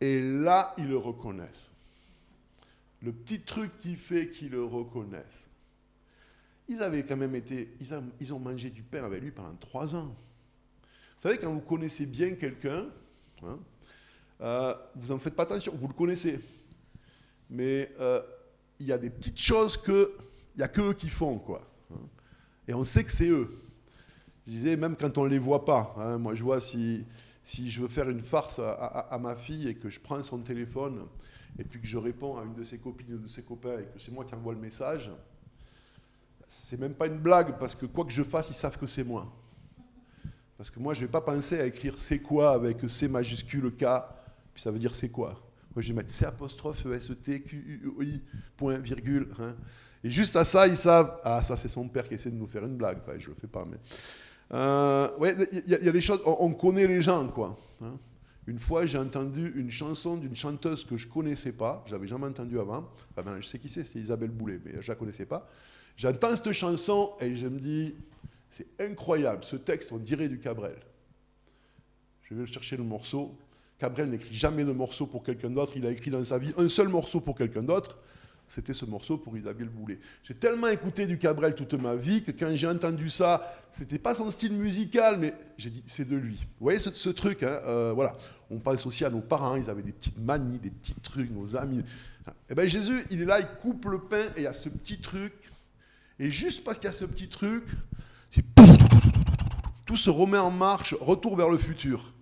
et 0.00 0.22
là 0.22 0.72
ils 0.78 0.86
le 0.86 0.96
reconnaissent. 0.96 1.72
Le 3.02 3.12
petit 3.12 3.40
truc 3.40 3.76
qui 3.80 3.96
fait 3.96 4.28
qu'ils 4.30 4.52
le 4.52 4.62
reconnaissent. 4.62 5.48
Ils 6.68 6.80
avaient 6.80 7.04
quand 7.04 7.16
même 7.16 7.34
été, 7.34 7.74
ils, 7.80 7.88
ils 8.20 8.32
ont 8.32 8.38
mangé 8.38 8.70
du 8.70 8.84
pain 8.84 9.02
avec 9.02 9.20
lui 9.20 9.32
pendant 9.32 9.56
trois 9.56 9.96
ans. 9.96 10.14
Vous 10.84 11.28
savez, 11.28 11.38
quand 11.38 11.52
vous 11.52 11.60
connaissez 11.60 12.06
bien 12.06 12.36
quelqu'un, 12.36 12.86
hein, 13.42 13.58
euh, 14.40 14.74
vous 14.94 15.12
n'en 15.12 15.18
faites 15.18 15.34
pas 15.34 15.42
attention, 15.42 15.74
vous 15.74 15.88
le 15.88 15.94
connaissez. 15.94 16.38
Mais 17.50 17.92
euh, 17.98 18.22
il 18.78 18.86
y 18.86 18.92
a 18.92 18.98
des 18.98 19.10
petites 19.10 19.40
choses 19.40 19.76
que 19.76 20.16
il 20.54 20.58
n'y 20.58 20.64
a 20.64 20.68
qu'eux 20.68 20.92
qui 20.92 21.08
font, 21.08 21.38
quoi. 21.38 21.66
Et 22.68 22.74
on 22.74 22.84
sait 22.84 23.04
que 23.04 23.10
c'est 23.10 23.28
eux. 23.28 23.50
Je 24.46 24.52
disais, 24.52 24.76
même 24.76 24.96
quand 24.96 25.18
on 25.18 25.24
ne 25.24 25.28
les 25.28 25.38
voit 25.38 25.64
pas. 25.64 25.94
Hein, 25.98 26.18
moi, 26.18 26.34
je 26.34 26.42
vois 26.42 26.60
si, 26.60 27.04
si 27.42 27.70
je 27.70 27.80
veux 27.80 27.88
faire 27.88 28.08
une 28.08 28.20
farce 28.20 28.58
à, 28.58 29.18
ma 29.20 29.36
fille 29.36 29.68
et 29.68 29.74
que 29.74 29.90
je 29.90 30.00
prends 30.00 30.22
son 30.22 30.38
téléphone 30.38 31.06
et 31.58 31.64
puis 31.64 31.80
que 31.80 31.86
je 31.86 31.98
réponds 31.98 32.38
à 32.38 32.44
une 32.44 32.54
de 32.54 32.64
ses 32.64 32.78
copines 32.78 33.14
ou 33.14 33.18
de 33.18 33.28
ses 33.28 33.42
copains 33.42 33.78
et 33.78 33.84
que 33.84 33.98
c'est 33.98 34.12
moi 34.12 34.24
qui 34.24 34.34
envoie 34.34 34.54
le 34.54 34.60
message, 34.60 35.10
c'est 36.48 36.78
même 36.78 36.94
pas 36.94 37.06
une 37.06 37.18
blague 37.18 37.58
parce 37.58 37.74
que 37.74 37.86
quoi 37.86 38.04
que 38.04 38.12
je 38.12 38.22
fasse, 38.22 38.50
ils 38.50 38.54
savent 38.54 38.78
que 38.78 38.86
c'est 38.86 39.04
moi. 39.04 39.30
Parce 40.56 40.70
que 40.70 40.78
moi, 40.78 40.94
je 40.94 41.00
ne 41.00 41.06
vais 41.06 41.10
pas 41.10 41.20
penser 41.20 41.58
à 41.58 41.66
écrire 41.66 41.94
c'est 41.98 42.20
quoi 42.20 42.52
avec 42.52 42.78
C 42.88 43.08
majuscule 43.08 43.70
K, 43.72 43.84
puis 44.54 44.62
ça 44.62 44.70
veut 44.70 44.78
dire 44.78 44.94
c'est 44.94 45.08
quoi. 45.08 45.40
Moi, 45.74 45.82
je 45.82 45.88
vais 45.88 45.94
mettre 45.94 46.10
C 46.10 46.24
apostrophe 46.24 46.86
E 46.86 46.94
S 46.94 47.10
T 47.22 47.40
Q 47.42 47.82
U 47.98 48.04
I 48.04 48.22
point 48.56 48.78
virgule. 48.78 49.28
Hein. 49.40 49.56
Et 50.04 50.10
juste 50.10 50.34
à 50.36 50.44
ça, 50.44 50.66
ils 50.66 50.76
savent, 50.76 51.18
ah, 51.22 51.42
ça 51.42 51.56
c'est 51.56 51.68
son 51.68 51.88
père 51.88 52.08
qui 52.08 52.14
essaie 52.14 52.30
de 52.30 52.36
nous 52.36 52.48
faire 52.48 52.64
une 52.64 52.76
blague. 52.76 52.98
Enfin, 53.02 53.18
je 53.18 53.28
le 53.28 53.36
fais 53.40 53.46
pas, 53.46 53.64
mais. 53.64 53.76
Euh, 54.54 55.08
il 55.52 55.70
y, 55.70 55.88
a 55.88 55.92
des 55.92 56.00
choses, 56.00 56.20
on, 56.26 56.52
connaît 56.52 56.86
les 56.86 57.00
gens, 57.00 57.26
quoi. 57.28 57.56
Hein. 57.82 57.96
Une 58.46 58.58
fois, 58.58 58.84
j'ai 58.84 58.98
entendu 58.98 59.52
une 59.56 59.70
chanson 59.70 60.16
d'une 60.16 60.36
chanteuse 60.36 60.84
que 60.84 60.96
je 60.96 61.06
connaissais 61.06 61.52
pas, 61.52 61.84
j'avais 61.86 62.06
jamais 62.06 62.26
entendu 62.26 62.58
avant. 62.58 62.88
Enfin, 63.16 63.40
je 63.40 63.46
sais 63.46 63.58
qui 63.58 63.68
c'est, 63.68 63.84
c'est 63.84 63.98
Isabelle 63.98 64.30
Boulet, 64.30 64.60
mais 64.64 64.72
je 64.80 64.88
la 64.88 64.96
connaissais 64.96 65.24
pas. 65.24 65.48
J'entends 65.96 66.34
cette 66.34 66.52
chanson 66.52 67.12
et 67.20 67.36
je 67.36 67.46
me 67.46 67.58
dis, 67.58 67.94
c'est 68.50 68.66
incroyable, 68.80 69.44
ce 69.44 69.56
texte, 69.56 69.92
on 69.92 69.98
dirait 69.98 70.28
du 70.28 70.38
Cabrel. 70.38 70.76
Je 72.22 72.34
vais 72.34 72.46
chercher 72.46 72.76
le 72.76 72.84
morceau. 72.84 73.34
Cabrel 73.78 74.10
n'écrit 74.10 74.36
jamais 74.36 74.64
de 74.64 74.72
morceau 74.72 75.06
pour 75.06 75.22
quelqu'un 75.22 75.50
d'autre, 75.50 75.72
il 75.76 75.86
a 75.86 75.90
écrit 75.90 76.10
dans 76.10 76.24
sa 76.24 76.38
vie 76.38 76.52
un 76.58 76.68
seul 76.68 76.88
morceau 76.88 77.20
pour 77.20 77.36
quelqu'un 77.36 77.62
d'autre 77.62 77.96
c'était 78.52 78.74
ce 78.74 78.84
morceau 78.84 79.16
pour 79.16 79.34
Isabelle 79.34 79.70
Boulet. 79.70 79.98
J'ai 80.22 80.34
tellement 80.34 80.68
écouté 80.68 81.06
du 81.06 81.16
Cabrel 81.16 81.54
toute 81.54 81.72
ma 81.72 81.96
vie 81.96 82.22
que 82.22 82.32
quand 82.32 82.54
j'ai 82.54 82.68
entendu 82.68 83.08
ça, 83.08 83.50
c'était 83.72 83.98
pas 83.98 84.14
son 84.14 84.30
style 84.30 84.52
musical, 84.52 85.16
mais 85.18 85.32
j'ai 85.56 85.70
dit 85.70 85.82
c'est 85.86 86.06
de 86.06 86.16
lui. 86.16 86.34
Vous 86.34 86.64
voyez 86.64 86.78
ce, 86.78 87.08
truc, 87.08 87.44
hein, 87.44 87.60
euh, 87.66 87.92
voilà. 87.94 88.12
On 88.50 88.58
pense 88.58 88.84
aussi 88.84 89.06
à 89.06 89.10
nos 89.10 89.22
parents, 89.22 89.56
ils 89.56 89.70
avaient 89.70 89.82
des 89.82 89.92
petites 89.92 90.18
manies, 90.18 90.58
des 90.58 90.68
petits 90.68 90.94
trucs, 90.96 91.30
nos 91.30 91.56
amis. 91.56 91.78
Et 91.78 92.30
eh 92.50 92.54
bien 92.54 92.66
Jésus, 92.66 93.06
il 93.10 93.22
est 93.22 93.24
là, 93.24 93.40
il 93.40 93.48
coupe 93.62 93.86
le 93.86 94.00
pain 94.00 94.26
et 94.36 94.40
il 94.40 94.42
y 94.42 94.46
a 94.46 94.52
ce 94.52 94.68
petit 94.68 94.98
truc. 94.98 95.32
Et 96.18 96.30
juste 96.30 96.62
parce 96.62 96.76
qu'il 96.76 96.88
y 96.88 96.90
a 96.90 96.92
ce 96.92 97.06
petit 97.06 97.28
truc, 97.28 97.64
tout 99.86 99.96
se 99.96 100.10
remet 100.10 100.36
en 100.36 100.50
marche, 100.50 100.94
retour 101.00 101.36
vers 101.36 101.48
le 101.48 101.56
futur. 101.56 102.12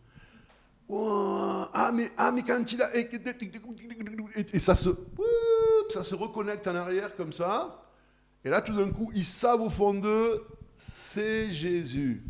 ah, 1.75 1.91
mais, 1.93 2.13
ah, 2.17 2.31
mais 2.31 2.45
quand 2.45 2.73
il 2.73 2.83
a. 2.83 2.89
Et, 2.97 4.61
ça 4.61 4.77
se 4.77 4.91
ça 5.91 6.05
se 6.05 6.15
reconnecte 6.15 6.67
en 6.67 6.75
arrière 6.75 7.15
comme 7.17 7.33
ça. 7.33 7.85
Et 8.45 8.51
là, 8.51 8.61
tout 8.61 8.75
d'un 8.75 8.91
coup, 8.91 9.11
ils 9.15 9.25
savent 9.25 9.61
au 9.63 9.71
fond 9.71 9.95
d'eux, 9.95 10.47
c'est 10.75 11.51
Jésus. 11.51 12.23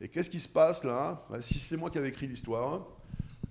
Et 0.00 0.08
qu'est-ce 0.08 0.30
qui 0.30 0.40
se 0.40 0.48
passe 0.48 0.82
là? 0.84 1.22
Ben, 1.30 1.42
Si 1.42 1.58
c'est 1.58 1.76
moi 1.76 1.90
qui 1.90 1.98
avais 1.98 2.08
écrit 2.08 2.26
l'histoire, 2.26 2.86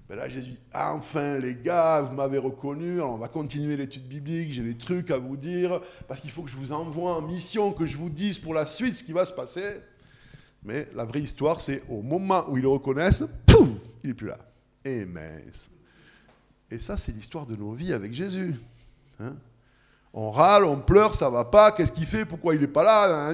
ben 0.08 0.16
là 0.16 0.28
Jésus 0.28 0.52
dit, 0.54 0.60
enfin 0.74 1.38
les 1.38 1.54
gars, 1.54 2.02
vous 2.02 2.16
m'avez 2.16 2.40
reconnu, 2.40 2.94
alors 2.96 3.12
on 3.12 3.20
va 3.20 3.28
continuer 3.28 3.78
l'étude 3.78 4.08
biblique, 4.08 4.52
j'ai 4.52 4.64
des 4.64 4.76
trucs 4.76 5.12
à 5.12 5.20
vous 5.20 5.38
dire, 5.38 5.80
parce 6.08 6.20
qu'il 6.20 6.32
faut 6.32 6.42
que 6.42 6.50
je 6.50 6.58
vous 6.58 6.72
envoie 6.72 7.16
en 7.16 7.22
mission, 7.22 7.72
que 7.72 7.86
je 7.86 7.96
vous 7.96 8.10
dise 8.10 8.40
pour 8.40 8.56
la 8.56 8.66
suite 8.66 8.96
ce 8.96 9.04
qui 9.04 9.14
va 9.14 9.28
se 9.28 9.34
passer. 9.34 9.82
Mais 10.64 10.88
la 10.96 11.06
vraie 11.06 11.22
histoire, 11.22 11.62
c'est 11.62 11.84
au 11.88 12.02
moment 12.02 12.50
où 12.50 12.58
ils 12.58 12.64
le 12.64 12.70
reconnaissent, 12.70 13.24
pouf, 13.46 13.70
il 14.04 14.10
n'est 14.10 14.14
plus 14.16 14.28
là. 14.28 14.40
Et 14.84 15.06
mince. 15.06 15.70
Et 16.72 16.80
ça, 16.80 16.98
c'est 16.98 17.12
l'histoire 17.12 17.46
de 17.46 17.56
nos 17.56 17.74
vies 17.74 17.94
avec 17.94 18.12
Jésus. 18.12 18.56
Hein. 19.20 19.36
on 20.14 20.32
râle, 20.32 20.66
on 20.66 20.80
pleure, 20.80 21.14
ça 21.14 21.30
va 21.30 21.46
pas, 21.46 21.72
qu'est-ce 21.72 21.92
qu'il 21.92 22.06
fait, 22.06 22.26
pourquoi 22.26 22.56
il 22.56 22.62
n'est 22.62 22.68
pas 22.68 22.84
là, 22.84 23.34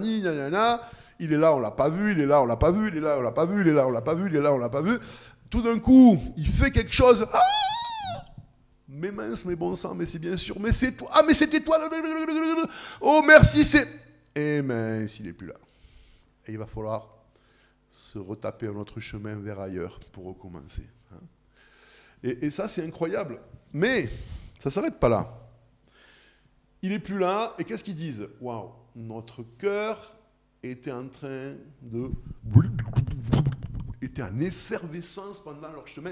il 1.20 1.32
est 1.32 1.38
là, 1.38 1.54
on 1.54 1.60
l'a 1.60 1.72
pas 1.72 1.90
vu, 1.90 2.12
il 2.12 2.20
est 2.20 2.26
là, 2.26 2.42
on 2.42 2.46
l'a 2.46 2.58
pas 2.58 2.72
vu, 2.72 2.90
il 2.90 2.98
est 2.98 3.02
là, 3.02 3.18
on 3.18 3.22
l'a 3.22 3.32
pas 3.32 3.46
vu, 3.46 3.62
il 3.62 3.68
est 3.68 3.74
là, 3.74 3.88
on 3.88 3.92
l'a 3.92 4.02
pas 4.02 4.14
vu, 4.14 4.28
il 4.30 4.36
est 4.36 4.42
là, 4.42 4.52
on 4.54 4.58
l'a 4.58 4.70
pas 4.70 4.82
vu. 4.82 4.98
Tout 5.50 5.62
d'un 5.62 5.80
coup, 5.80 6.20
il 6.38 6.48
fait 6.48 6.72
quelque 6.72 6.92
chose. 6.92 7.26
Ah 7.32 7.40
mais 8.88 9.12
mince, 9.12 9.46
mais 9.46 9.56
bon 9.56 9.76
sang, 9.76 9.94
mais 9.94 10.06
c'est 10.06 10.20
bien 10.20 10.38
sûr, 10.38 10.60
mais 10.60 10.72
c'est 10.72 10.94
toi. 10.94 11.10
Ah, 11.12 11.22
mais 11.28 11.34
c'était 11.34 11.60
toi. 11.60 11.78
Oh, 13.02 13.22
merci, 13.28 13.64
c'est. 13.64 13.88
Et 14.34 14.62
mince, 14.62 15.20
il 15.20 15.26
n'est 15.26 15.34
plus 15.34 15.48
là. 15.48 15.56
Et 16.48 16.54
il 16.54 16.58
va 16.58 16.66
falloir 16.66 17.10
se 17.90 18.18
retaper 18.18 18.68
un 18.68 18.76
autre 18.76 19.00
chemin 19.00 19.36
vers 19.36 19.60
ailleurs 19.60 20.00
pour 20.12 20.26
recommencer. 20.26 20.88
Hein. 21.14 21.20
Et, 22.24 22.46
et 22.46 22.52
ça, 22.52 22.68
c'est 22.68 22.86
incroyable. 22.86 23.42
Mais 23.74 24.08
ça 24.60 24.70
ne 24.70 24.72
s'arrête 24.72 25.00
pas 25.00 25.10
là. 25.10 25.45
Il 26.86 26.92
n'est 26.92 27.00
plus 27.00 27.18
là, 27.18 27.56
et 27.58 27.64
qu'est-ce 27.64 27.84
qu'ils 27.84 27.96
disent 27.96 28.28
Waouh, 28.40 28.70
notre 28.96 29.42
cœur 29.58 30.16
était 30.62 30.92
en 30.92 31.08
train 31.08 31.56
de. 31.82 32.12
était 34.04 34.22
en 34.22 34.40
effervescence 34.40 35.44
pendant 35.44 35.72
leur 35.72 35.88
chemin. 35.88 36.12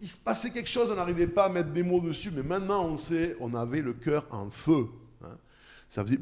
il 0.00 0.06
se 0.06 0.16
passait 0.16 0.50
quelque 0.50 0.68
chose, 0.68 0.92
on 0.92 0.94
n'arrivait 0.94 1.26
pas 1.26 1.46
à 1.46 1.48
mettre 1.48 1.72
des 1.72 1.82
mots 1.82 1.98
dessus, 1.98 2.30
mais 2.30 2.44
maintenant 2.44 2.84
on 2.84 2.96
sait, 2.96 3.36
on 3.40 3.52
avait 3.52 3.82
le 3.82 3.94
cœur 3.94 4.28
en 4.30 4.48
feu. 4.48 4.86
Hein. 5.24 5.36
Ça 5.88 6.04
faisait. 6.04 6.20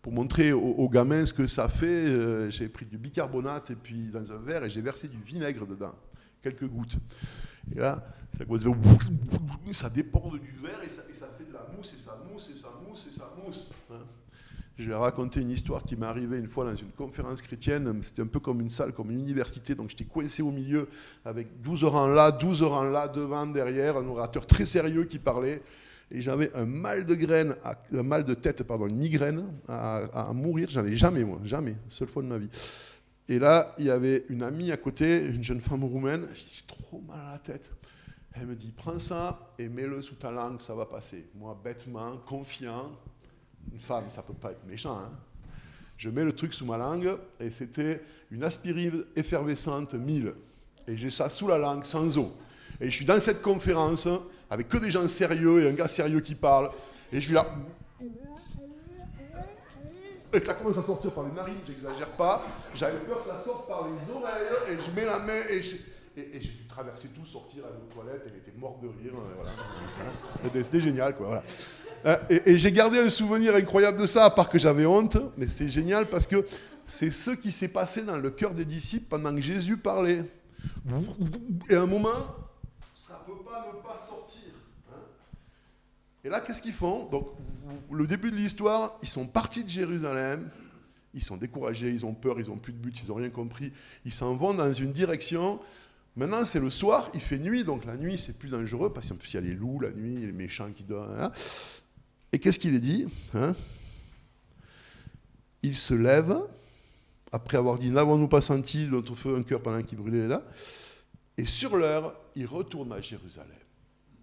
Pour 0.00 0.12
montrer 0.14 0.52
aux, 0.54 0.88
gamins 0.88 1.26
ce 1.26 1.34
que 1.34 1.46
ça 1.46 1.68
fait, 1.68 2.08
euh, 2.08 2.48
j'ai 2.48 2.70
pris 2.70 2.86
du 2.86 2.96
bicarbonate 2.96 3.70
et 3.70 3.76
puis 3.76 4.08
dans 4.10 4.32
un 4.32 4.38
verre 4.38 4.64
et 4.64 4.70
j'ai 4.70 4.80
versé 4.80 5.08
du 5.08 5.18
vinaigre 5.18 5.66
dedans, 5.66 5.94
quelques 6.40 6.66
gouttes. 6.66 6.96
Et 7.70 7.80
là, 7.80 8.02
ça, 8.32 8.44
ça 9.72 9.90
du 9.90 10.02
verre 10.62 10.80
et 10.84 10.88
ça, 10.88 11.02
de 11.02 11.20
la 11.20 11.31
et 11.94 11.98
ça 11.98 12.18
mousse 12.30 12.50
et 12.50 12.56
ça 12.56 12.68
mousse 12.86 13.08
et 13.10 13.18
ça 13.18 13.28
mousse. 13.42 13.70
Je 14.78 14.88
vais 14.88 14.94
raconter 14.96 15.40
une 15.40 15.50
histoire 15.50 15.82
qui 15.82 15.96
m'est 15.96 16.06
arrivée 16.06 16.38
une 16.38 16.48
fois 16.48 16.64
dans 16.64 16.74
une 16.74 16.90
conférence 16.92 17.42
chrétienne. 17.42 18.02
C'était 18.02 18.22
un 18.22 18.26
peu 18.26 18.40
comme 18.40 18.60
une 18.60 18.70
salle, 18.70 18.92
comme 18.92 19.10
une 19.10 19.20
université. 19.20 19.74
Donc 19.74 19.90
j'étais 19.90 20.04
coincé 20.04 20.42
au 20.42 20.50
milieu 20.50 20.88
avec 21.24 21.60
12 21.60 21.84
rangs 21.84 22.06
là, 22.06 22.30
12 22.30 22.62
rangs 22.62 22.84
là, 22.84 23.08
devant, 23.08 23.46
derrière, 23.46 23.96
un 23.96 24.06
orateur 24.06 24.46
très 24.46 24.64
sérieux 24.64 25.04
qui 25.04 25.18
parlait. 25.18 25.62
Et 26.10 26.20
j'avais 26.20 26.54
un 26.54 26.66
mal 26.66 27.04
de 27.04 27.14
graine, 27.14 27.54
un 27.92 28.02
mal 28.02 28.24
de 28.24 28.34
tête, 28.34 28.62
pardon, 28.64 28.86
une 28.86 28.96
migraine 28.96 29.44
à, 29.68 30.28
à 30.28 30.32
mourir. 30.32 30.68
J'en 30.70 30.84
ai 30.84 30.96
jamais, 30.96 31.24
moi, 31.24 31.40
jamais, 31.44 31.76
seule 31.88 32.08
fois 32.08 32.22
de 32.22 32.28
ma 32.28 32.38
vie. 32.38 32.50
Et 33.28 33.38
là, 33.38 33.74
il 33.78 33.86
y 33.86 33.90
avait 33.90 34.24
une 34.28 34.42
amie 34.42 34.72
à 34.72 34.76
côté, 34.76 35.22
une 35.22 35.42
jeune 35.42 35.60
femme 35.60 35.84
roumaine. 35.84 36.26
J'ai 36.34 36.66
trop 36.66 37.00
mal 37.06 37.20
à 37.28 37.32
la 37.32 37.38
tête. 37.38 37.72
Elle 38.34 38.46
me 38.46 38.54
dit, 38.54 38.72
prends 38.74 38.98
ça 38.98 39.52
et 39.58 39.68
mets-le 39.68 40.00
sous 40.00 40.14
ta 40.14 40.30
langue, 40.30 40.60
ça 40.60 40.74
va 40.74 40.86
passer. 40.86 41.26
Moi, 41.34 41.58
bêtement, 41.62 42.16
confiant, 42.26 42.90
une 43.70 43.78
femme, 43.78 44.10
ça 44.10 44.22
peut 44.22 44.32
pas 44.32 44.52
être 44.52 44.64
méchant. 44.66 44.98
Hein. 44.98 45.10
je 45.98 46.08
mets 46.08 46.24
le 46.24 46.32
truc 46.32 46.54
sous 46.54 46.64
ma 46.64 46.78
langue 46.78 47.16
et 47.38 47.50
c'était 47.50 48.02
une 48.30 48.42
aspirine 48.42 49.04
effervescente 49.14 49.94
1000. 49.94 50.32
Et 50.88 50.96
j'ai 50.96 51.10
ça 51.10 51.28
sous 51.28 51.46
la 51.46 51.58
langue, 51.58 51.84
sans 51.84 52.16
eau. 52.18 52.32
Et 52.80 52.90
je 52.90 52.96
suis 52.96 53.04
dans 53.04 53.20
cette 53.20 53.42
conférence 53.42 54.08
avec 54.50 54.68
que 54.68 54.78
des 54.78 54.90
gens 54.90 55.06
sérieux 55.08 55.62
et 55.62 55.68
un 55.68 55.72
gars 55.72 55.88
sérieux 55.88 56.20
qui 56.20 56.34
parle. 56.34 56.70
Et 57.12 57.20
je 57.20 57.26
suis 57.26 57.34
là. 57.34 57.46
Et 60.32 60.40
ça 60.40 60.54
commence 60.54 60.78
à 60.78 60.82
sortir 60.82 61.12
par 61.12 61.24
les 61.24 61.32
narines, 61.32 61.58
j'exagère 61.66 62.10
pas. 62.12 62.42
J'avais 62.74 62.98
peur 63.00 63.18
que 63.18 63.24
ça 63.24 63.36
sorte 63.36 63.68
par 63.68 63.86
les 63.86 64.10
oreilles 64.10 64.70
et 64.70 64.80
je 64.80 64.90
mets 64.90 65.04
la 65.04 65.18
main 65.18 65.42
et 65.50 65.60
je 65.60 65.76
Et, 66.16 66.40
j'ai 66.40 66.48
dû 66.48 66.66
traverser 66.68 67.08
tout, 67.08 67.24
sortir 67.24 67.64
à 67.64 67.68
une 67.70 67.88
toilette, 67.88 68.22
elle 68.26 68.36
était 68.36 68.52
morte 68.58 68.82
de 68.82 68.88
rire. 68.88 69.14
Voilà. 69.36 69.50
C'était 70.64 70.80
génial, 70.80 71.16
quoi. 71.16 71.26
Voilà. 71.26 71.42
Euh, 72.04 72.40
et, 72.46 72.58
j'ai 72.58 72.72
gardé 72.72 72.98
un 72.98 73.08
souvenir 73.08 73.54
incroyable 73.54 73.98
de 73.98 74.06
ça, 74.06 74.24
à 74.24 74.30
part 74.30 74.50
que 74.50 74.58
j'avais 74.58 74.86
honte, 74.86 75.16
mais 75.36 75.46
c'est 75.46 75.68
génial 75.68 76.08
parce 76.08 76.26
que 76.26 76.44
c'est 76.84 77.10
ce 77.10 77.30
qui 77.30 77.52
s'est 77.52 77.68
passé 77.68 78.02
dans 78.02 78.18
le 78.18 78.30
cœur 78.30 78.54
des 78.54 78.64
disciples 78.64 79.06
pendant 79.08 79.34
que 79.34 79.40
Jésus 79.40 79.76
parlait. 79.76 80.22
Et 81.70 81.74
à 81.74 81.82
un 81.82 81.86
moment, 81.86 82.26
ça 82.94 83.24
ne 83.26 83.32
peut 83.34 83.42
pas 83.42 83.66
ne 83.72 83.80
pas 83.80 83.96
sortir. 83.96 84.52
Hein. 84.90 85.00
Et 86.24 86.28
là, 86.28 86.40
qu'est-ce 86.40 86.60
qu'ils 86.60 86.72
font? 86.72 87.06
Donc, 87.06 87.28
le 87.90 88.06
début 88.06 88.30
de 88.30 88.36
l'histoire, 88.36 88.98
ils 89.02 89.08
sont 89.08 89.26
partis 89.26 89.64
de 89.64 89.70
Jérusalem, 89.70 90.50
ils 91.14 91.22
sont 91.22 91.36
découragés, 91.36 91.90
ils 91.90 92.04
ont 92.04 92.14
peur, 92.14 92.40
ils 92.40 92.48
n'ont 92.48 92.56
plus 92.56 92.72
de 92.72 92.78
but, 92.78 93.00
ils 93.02 93.08
n'ont 93.08 93.16
rien 93.16 93.30
compris, 93.30 93.72
ils 94.04 94.12
s'en 94.12 94.34
vont 94.34 94.54
dans 94.54 94.72
une 94.72 94.92
direction. 94.92 95.60
Maintenant, 96.16 96.44
c'est 96.44 96.60
le 96.60 96.70
soir, 96.70 97.10
il 97.14 97.20
fait 97.20 97.38
nuit, 97.38 97.64
donc 97.64 97.84
la 97.84 97.96
nuit, 97.96 98.18
c'est 98.18 98.38
plus 98.38 98.50
dangereux, 98.50 98.92
parce 98.92 99.08
qu'en 99.08 99.16
plus, 99.16 99.32
il 99.32 99.34
y 99.34 99.38
a 99.38 99.40
les 99.40 99.54
loups 99.54 99.80
la 99.80 99.92
nuit, 99.92 100.16
les 100.16 100.32
méchants 100.32 100.70
qui 100.76 100.84
dorment. 100.84 101.14
Hein. 101.18 101.32
Et 102.32 102.38
qu'est-ce 102.38 102.58
qu'il 102.58 102.74
est 102.74 102.80
dit 102.80 103.06
hein? 103.34 103.54
Il 105.62 105.76
se 105.76 105.94
lève, 105.94 106.36
après 107.30 107.56
avoir 107.56 107.78
dit 107.78 107.90
N'avons-nous 107.90 108.28
pas 108.28 108.40
senti 108.40 108.88
notre 108.90 109.14
feu 109.14 109.36
un 109.36 109.42
cœur 109.42 109.62
pendant 109.62 109.82
qu'il 109.82 109.98
brûlait 109.98 110.28
là? 110.28 110.42
Et 111.38 111.46
sur 111.46 111.76
l'heure, 111.76 112.14
il 112.34 112.46
retourne 112.46 112.92
à 112.92 113.00
Jérusalem. 113.00 113.50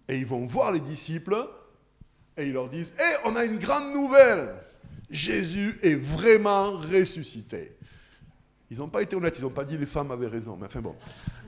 Et 0.08 0.18
ils 0.18 0.26
vont 0.26 0.46
voir 0.46 0.72
les 0.72 0.80
disciples 0.80 1.36
et 2.36 2.46
ils 2.46 2.52
leur 2.52 2.68
disent 2.68 2.92
Hé, 2.98 3.16
on 3.24 3.34
a 3.36 3.44
une 3.44 3.58
grande 3.58 3.92
nouvelle 3.92 4.54
Jésus 5.10 5.78
est 5.82 5.96
vraiment 5.96 6.72
ressuscité. 6.72 7.72
Ils 8.70 8.78
n'ont 8.78 8.88
pas 8.88 9.02
été 9.02 9.16
honnêtes, 9.16 9.36
ils 9.38 9.42
n'ont 9.42 9.50
pas 9.50 9.64
dit 9.64 9.76
les 9.76 9.86
femmes 9.86 10.12
avaient 10.12 10.28
raison, 10.28 10.56
mais 10.58 10.66
enfin 10.66 10.80
bon. 10.80 10.94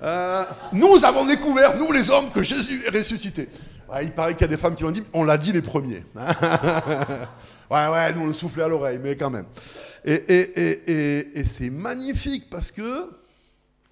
Euh, 0.03 0.45
nous 0.73 1.05
avons 1.05 1.25
découvert, 1.25 1.77
nous 1.79 1.93
les 1.93 2.11
hommes, 2.11 2.33
que 2.33 2.43
Jésus 2.43 2.83
est 2.85 2.91
ressuscité. 2.91 3.49
il 4.03 4.11
paraît 4.11 4.33
qu'il 4.33 4.43
y 4.43 4.45
a 4.45 4.49
des 4.49 4.57
femmes 4.57 4.75
qui 4.75 4.83
l'ont 4.83 4.91
dit, 4.91 5.05
on 5.13 5.23
l'a 5.23 5.39
dit 5.39 5.53
les 5.53 5.63
premiers. 5.63 6.05
ouais, 6.17 7.89
ouais, 7.89 8.13
nous 8.15 8.23
on 8.23 8.27
le 8.27 8.33
soufflait 8.33 8.65
à 8.65 8.69
l'oreille, 8.69 8.99
mais 9.01 9.17
quand 9.17 9.31
même. 9.31 9.47
Et, 10.05 11.45
c'est 11.47 11.71
magnifique 11.71 12.51
parce 12.51 12.73
que 12.73 13.09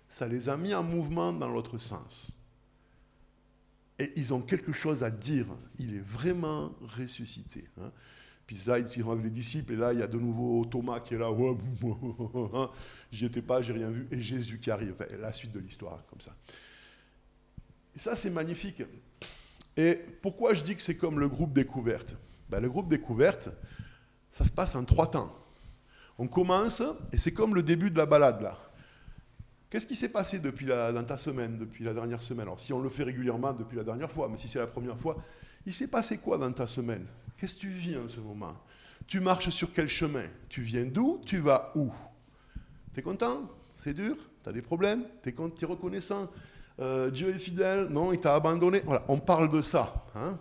ça 0.08 0.26
les 0.26 0.48
a 0.48 0.56
mis 0.56 0.74
en 0.74 0.82
mouvement 0.82 1.32
dans 1.32 1.48
l'autre 1.48 1.78
sens. 1.78 2.32
Et 4.00 4.12
ils 4.16 4.34
ont 4.34 4.40
quelque 4.40 4.72
chose 4.72 5.04
à 5.04 5.10
dire. 5.10 5.46
Il 5.78 5.94
est 5.94 6.04
vraiment 6.04 6.72
ressuscité. 6.98 7.62
Hein. 7.80 7.92
Puis 8.50 8.60
là, 8.66 8.80
ils 8.80 9.08
avec 9.08 9.22
les 9.22 9.30
disciples, 9.30 9.74
et 9.74 9.76
là, 9.76 9.92
il 9.92 10.00
y 10.00 10.02
a 10.02 10.08
de 10.08 10.18
nouveau 10.18 10.64
Thomas 10.64 10.98
qui 10.98 11.14
est 11.14 11.18
là. 11.18 11.30
J'y 13.12 13.26
étais 13.26 13.42
pas, 13.42 13.62
j'ai 13.62 13.72
rien 13.72 13.88
vu. 13.88 14.08
Et 14.10 14.20
Jésus 14.20 14.58
qui 14.58 14.72
arrive. 14.72 14.96
la 15.20 15.32
suite 15.32 15.52
de 15.52 15.60
l'histoire, 15.60 16.04
comme 16.10 16.20
ça. 16.20 16.34
Et 17.94 18.00
ça, 18.00 18.16
c'est 18.16 18.30
magnifique. 18.30 18.82
Et 19.76 19.94
pourquoi 20.20 20.54
je 20.54 20.64
dis 20.64 20.74
que 20.74 20.82
c'est 20.82 20.96
comme 20.96 21.20
le 21.20 21.28
groupe 21.28 21.52
découverte? 21.52 22.16
Ben, 22.48 22.58
Le 22.58 22.68
groupe 22.68 22.88
découverte, 22.88 23.50
ça 24.32 24.44
se 24.44 24.50
passe 24.50 24.74
en 24.74 24.84
trois 24.84 25.08
temps. 25.08 25.32
On 26.18 26.26
commence, 26.26 26.82
et 27.12 27.18
c'est 27.18 27.32
comme 27.32 27.54
le 27.54 27.62
début 27.62 27.92
de 27.92 27.98
la 27.98 28.06
balade, 28.06 28.42
là. 28.42 28.58
Qu'est-ce 29.70 29.86
qui 29.86 29.94
s'est 29.94 30.08
passé 30.08 30.40
dans 30.40 31.04
ta 31.06 31.18
semaine, 31.18 31.56
depuis 31.56 31.84
la 31.84 31.94
dernière 31.94 32.20
semaine? 32.20 32.48
Alors, 32.48 32.58
si 32.58 32.72
on 32.72 32.80
le 32.80 32.90
fait 32.90 33.04
régulièrement 33.04 33.52
depuis 33.52 33.76
la 33.76 33.84
dernière 33.84 34.10
fois, 34.10 34.28
mais 34.28 34.36
si 34.36 34.48
c'est 34.48 34.58
la 34.58 34.66
première 34.66 34.98
fois, 34.98 35.22
il 35.66 35.74
s'est 35.74 35.88
passé 35.88 36.18
quoi 36.18 36.38
dans 36.38 36.52
ta 36.52 36.66
semaine? 36.66 37.06
Qu'est-ce 37.36 37.56
que 37.56 37.60
tu 37.60 37.70
vis 37.70 37.96
en 37.96 38.08
ce 38.08 38.20
moment? 38.20 38.56
Tu 39.06 39.20
marches 39.20 39.50
sur 39.50 39.72
quel 39.72 39.88
chemin? 39.88 40.24
Tu 40.48 40.62
viens 40.62 40.84
d'où? 40.84 41.20
Tu 41.26 41.38
vas 41.38 41.72
où? 41.74 41.90
Tu 42.92 43.00
es 43.00 43.02
content? 43.02 43.50
C'est 43.74 43.94
dur? 43.94 44.16
Tu 44.42 44.48
as 44.48 44.52
des 44.52 44.62
problèmes? 44.62 45.04
Tu 45.22 45.30
es, 45.30 45.66
reconnaissant? 45.66 46.30
Euh, 46.78 47.10
Dieu 47.10 47.28
est 47.34 47.38
fidèle? 47.38 47.88
Non, 47.90 48.12
il 48.12 48.20
t'a 48.20 48.34
abandonné? 48.34 48.82
Voilà, 48.84 49.04
on 49.08 49.18
parle 49.18 49.48
de 49.50 49.60
ça. 49.62 50.06
Hein. 50.14 50.38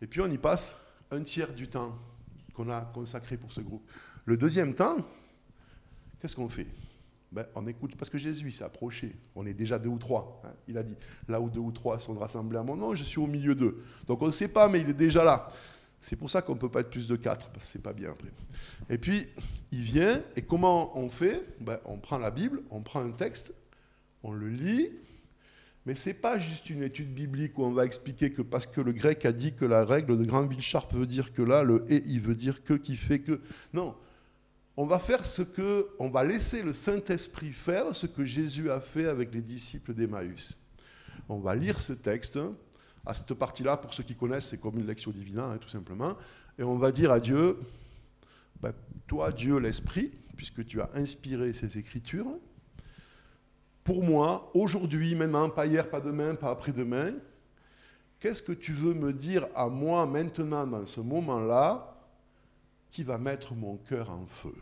Et 0.00 0.06
puis 0.06 0.20
on 0.20 0.28
y 0.28 0.38
passe 0.38 0.76
un 1.10 1.22
tiers 1.22 1.52
du 1.52 1.68
temps 1.68 1.96
qu'on 2.54 2.70
a 2.70 2.80
consacré 2.80 3.36
pour 3.36 3.52
ce 3.52 3.60
groupe. 3.60 3.88
Le 4.24 4.36
deuxième 4.36 4.74
temps, 4.74 4.96
qu'est-ce 6.20 6.36
qu'on 6.36 6.48
fait? 6.48 6.66
Ben, 7.30 7.46
on 7.54 7.66
écoute, 7.66 7.96
parce 7.96 8.10
que 8.10 8.18
Jésus 8.18 8.50
s'est 8.50 8.64
approché. 8.64 9.14
On 9.34 9.46
est 9.46 9.54
déjà 9.54 9.78
deux 9.78 9.90
ou 9.90 9.98
trois. 9.98 10.40
Hein. 10.44 10.52
Il 10.66 10.78
a 10.78 10.82
dit, 10.82 10.96
là 11.28 11.40
où 11.40 11.50
deux 11.50 11.60
ou 11.60 11.72
trois 11.72 11.98
sont 11.98 12.14
rassemblés 12.14 12.58
à 12.58 12.62
mon 12.62 12.76
nom, 12.76 12.94
je 12.94 13.04
suis 13.04 13.18
au 13.18 13.26
milieu 13.26 13.54
d'eux. 13.54 13.82
Donc 14.06 14.22
on 14.22 14.26
ne 14.26 14.30
sait 14.32 14.48
pas, 14.48 14.68
mais 14.68 14.80
il 14.80 14.88
est 14.88 14.94
déjà 14.94 15.24
là. 15.24 15.48
C'est 16.00 16.16
pour 16.16 16.30
ça 16.30 16.42
qu'on 16.42 16.54
ne 16.54 16.58
peut 16.60 16.70
pas 16.70 16.80
être 16.80 16.90
plus 16.90 17.08
de 17.08 17.16
quatre, 17.16 17.50
parce 17.50 17.66
que 17.66 17.72
c'est 17.72 17.82
pas 17.82 17.92
bien 17.92 18.10
après. 18.10 18.30
Et 18.88 18.98
puis, 18.98 19.26
il 19.72 19.82
vient, 19.82 20.22
et 20.36 20.42
comment 20.42 20.96
on 20.96 21.10
fait? 21.10 21.44
Ben, 21.60 21.78
On 21.84 21.98
prend 21.98 22.18
la 22.18 22.30
Bible, 22.30 22.62
on 22.70 22.82
prend 22.82 23.00
un 23.00 23.10
texte, 23.10 23.52
on 24.22 24.32
le 24.32 24.48
lit, 24.48 24.90
mais 25.88 25.94
ce 25.94 26.10
n'est 26.10 26.14
pas 26.14 26.38
juste 26.38 26.70
une 26.70 26.82
étude 26.82 27.12
biblique 27.12 27.58
où 27.58 27.64
on 27.64 27.72
va 27.72 27.84
expliquer 27.84 28.30
que 28.30 28.42
parce 28.42 28.66
que 28.66 28.80
le 28.80 28.92
grec 28.92 29.24
a 29.24 29.32
dit 29.32 29.54
que 29.54 29.64
la 29.64 29.84
règle 29.84 30.16
de 30.16 30.24
Granville 30.24 30.60
Sharp 30.60 30.92
veut 30.94 31.06
dire 31.06 31.32
que 31.32 31.42
là, 31.42 31.62
le 31.62 31.84
et, 31.88 32.02
il 32.06 32.20
veut 32.20 32.34
dire 32.34 32.62
que, 32.62 32.74
qui 32.74 32.94
fait 32.94 33.20
que. 33.20 33.40
Non, 33.72 33.94
on 34.80 34.86
va 34.86 35.00
faire 35.00 35.26
ce 35.26 35.42
que, 35.42 35.88
on 35.98 36.08
va 36.08 36.22
laisser 36.22 36.62
le 36.62 36.72
Saint-Esprit 36.72 37.50
faire 37.50 37.92
ce 37.96 38.06
que 38.06 38.24
Jésus 38.24 38.70
a 38.70 38.80
fait 38.80 39.08
avec 39.08 39.34
les 39.34 39.42
disciples 39.42 39.92
d'Emmaüs. 39.92 40.56
On 41.28 41.38
va 41.38 41.56
lire 41.56 41.80
ce 41.80 41.92
texte. 41.92 42.38
À 43.04 43.12
cette 43.12 43.34
partie-là, 43.34 43.76
pour 43.76 43.92
ceux 43.92 44.04
qui 44.04 44.14
connaissent, 44.14 44.50
c'est 44.50 44.60
comme 44.60 44.78
une 44.78 44.86
lecture 44.86 45.12
divine, 45.12 45.40
hein, 45.40 45.58
tout 45.60 45.68
simplement. 45.68 46.16
Et 46.56 46.62
on 46.62 46.76
va 46.76 46.92
dire 46.92 47.10
à 47.10 47.18
Dieu, 47.18 47.58
ben, 48.60 48.72
toi, 49.08 49.32
Dieu, 49.32 49.58
l'Esprit, 49.58 50.12
puisque 50.36 50.64
tu 50.64 50.80
as 50.80 50.90
inspiré 50.94 51.52
ces 51.52 51.76
Écritures, 51.76 52.38
pour 53.82 54.04
moi, 54.04 54.48
aujourd'hui, 54.54 55.16
maintenant, 55.16 55.50
pas 55.50 55.66
hier, 55.66 55.90
pas 55.90 56.00
demain, 56.00 56.36
pas 56.36 56.50
après-demain, 56.50 57.14
qu'est-ce 58.20 58.42
que 58.42 58.52
tu 58.52 58.72
veux 58.72 58.94
me 58.94 59.12
dire 59.12 59.44
à 59.56 59.66
moi 59.66 60.06
maintenant, 60.06 60.68
dans 60.68 60.86
ce 60.86 61.00
moment-là, 61.00 61.96
qui 62.92 63.02
va 63.02 63.18
mettre 63.18 63.56
mon 63.56 63.76
cœur 63.78 64.10
en 64.10 64.24
feu? 64.24 64.54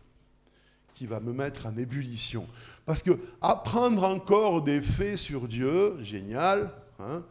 Qui 0.97 1.07
va 1.07 1.21
me 1.21 1.33
mettre 1.33 1.67
en 1.67 1.77
ébullition. 1.77 2.47
Parce 2.87 3.03
que 3.03 3.19
apprendre 3.43 4.03
encore 4.05 4.63
des 4.63 4.81
faits 4.81 5.19
sur 5.19 5.47
Dieu, 5.47 6.03
génial. 6.03 6.73
Hein, 6.99 7.23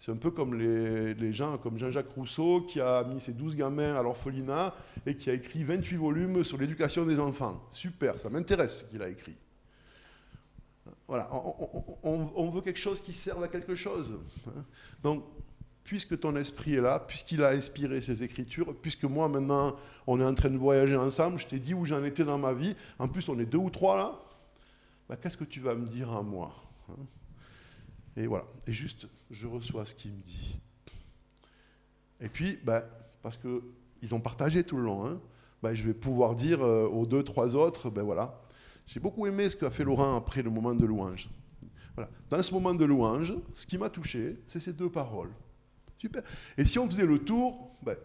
c'est 0.00 0.10
un 0.10 0.16
peu 0.16 0.32
comme 0.32 0.54
les, 0.54 1.32
gens, 1.32 1.56
comme 1.56 1.78
Jean-Jacques 1.78 2.10
Rousseau, 2.16 2.62
qui 2.62 2.80
a 2.80 3.04
mis 3.04 3.20
ses 3.20 3.32
12 3.32 3.54
gamins 3.54 3.94
à 3.94 4.02
l'orphelinat 4.02 4.74
et 5.06 5.14
qui 5.14 5.30
a 5.30 5.34
écrit 5.34 5.62
28 5.62 5.96
volumes 5.96 6.42
sur 6.42 6.58
l'éducation 6.58 7.06
des 7.06 7.20
enfants. 7.20 7.64
Super, 7.70 8.18
ça 8.18 8.28
m'intéresse 8.28 8.80
ce 8.80 8.84
qu'il 8.90 9.00
a 9.00 9.08
écrit. 9.08 9.36
Voilà, 11.06 11.28
on, 12.02 12.50
veut 12.50 12.62
quelque 12.62 12.78
chose 12.78 13.00
qui 13.00 13.12
serve 13.12 13.44
à 13.44 13.48
quelque 13.48 13.76
chose. 13.76 14.18
Hein. 14.48 14.64
Donc, 15.04 15.24
puisque 15.84 16.18
ton 16.18 16.36
esprit 16.36 16.74
est 16.74 16.80
là, 16.80 17.00
puisqu'il 17.00 17.42
a 17.42 17.48
inspiré 17.48 18.00
ces 18.00 18.22
écritures, 18.22 18.74
puisque 18.80 19.04
moi 19.04 19.28
maintenant 19.28 19.76
on 20.06 20.20
est 20.20 20.24
en 20.24 20.34
train 20.34 20.50
de 20.50 20.56
voyager 20.56 20.96
ensemble, 20.96 21.38
je 21.38 21.46
t'ai 21.46 21.58
dit 21.58 21.74
où 21.74 21.84
j'en 21.84 22.04
étais 22.04 22.24
dans 22.24 22.38
ma 22.38 22.52
vie, 22.52 22.74
en 22.98 23.08
plus 23.08 23.28
on 23.28 23.38
est 23.38 23.46
deux 23.46 23.58
ou 23.58 23.70
trois 23.70 23.96
là, 23.96 24.18
bah, 25.08 25.16
qu'est-ce 25.16 25.36
que 25.36 25.44
tu 25.44 25.60
vas 25.60 25.74
me 25.74 25.86
dire 25.86 26.10
à 26.12 26.22
moi 26.22 26.54
hein? 26.88 27.06
Et 28.16 28.26
voilà, 28.26 28.44
et 28.66 28.72
juste 28.72 29.08
je 29.30 29.46
reçois 29.46 29.86
ce 29.86 29.94
qu'il 29.94 30.12
me 30.12 30.20
dit. 30.20 30.60
Et 32.20 32.28
puis, 32.28 32.58
bah, 32.62 32.84
parce 33.22 33.38
qu'ils 33.38 34.14
ont 34.14 34.20
partagé 34.20 34.62
tout 34.64 34.76
le 34.76 34.84
long, 34.84 35.06
hein, 35.06 35.20
bah, 35.62 35.74
je 35.74 35.82
vais 35.84 35.94
pouvoir 35.94 36.36
dire 36.36 36.62
euh, 36.62 36.86
aux 36.86 37.06
deux, 37.06 37.22
trois 37.22 37.56
autres, 37.56 37.88
ben 37.90 38.02
voilà, 38.02 38.40
j'ai 38.86 39.00
beaucoup 39.00 39.26
aimé 39.26 39.48
ce 39.48 39.56
qu'a 39.56 39.70
fait 39.70 39.84
Laurent 39.84 40.16
après 40.16 40.42
le 40.42 40.50
moment 40.50 40.74
de 40.74 40.84
louange. 40.84 41.28
Dans 42.30 42.42
ce 42.42 42.52
moment 42.54 42.74
de 42.74 42.84
louange, 42.84 43.34
ce 43.54 43.66
qui 43.66 43.76
m'a 43.76 43.90
touché, 43.90 44.38
c'est 44.46 44.60
ces 44.60 44.72
deux 44.72 44.90
paroles. 44.90 45.32
Super. 46.02 46.22
Et 46.58 46.64
si 46.66 46.80
on 46.80 46.90
faisait 46.90 47.06
le 47.06 47.20
tour, 47.20 47.76
ben, 47.80 47.96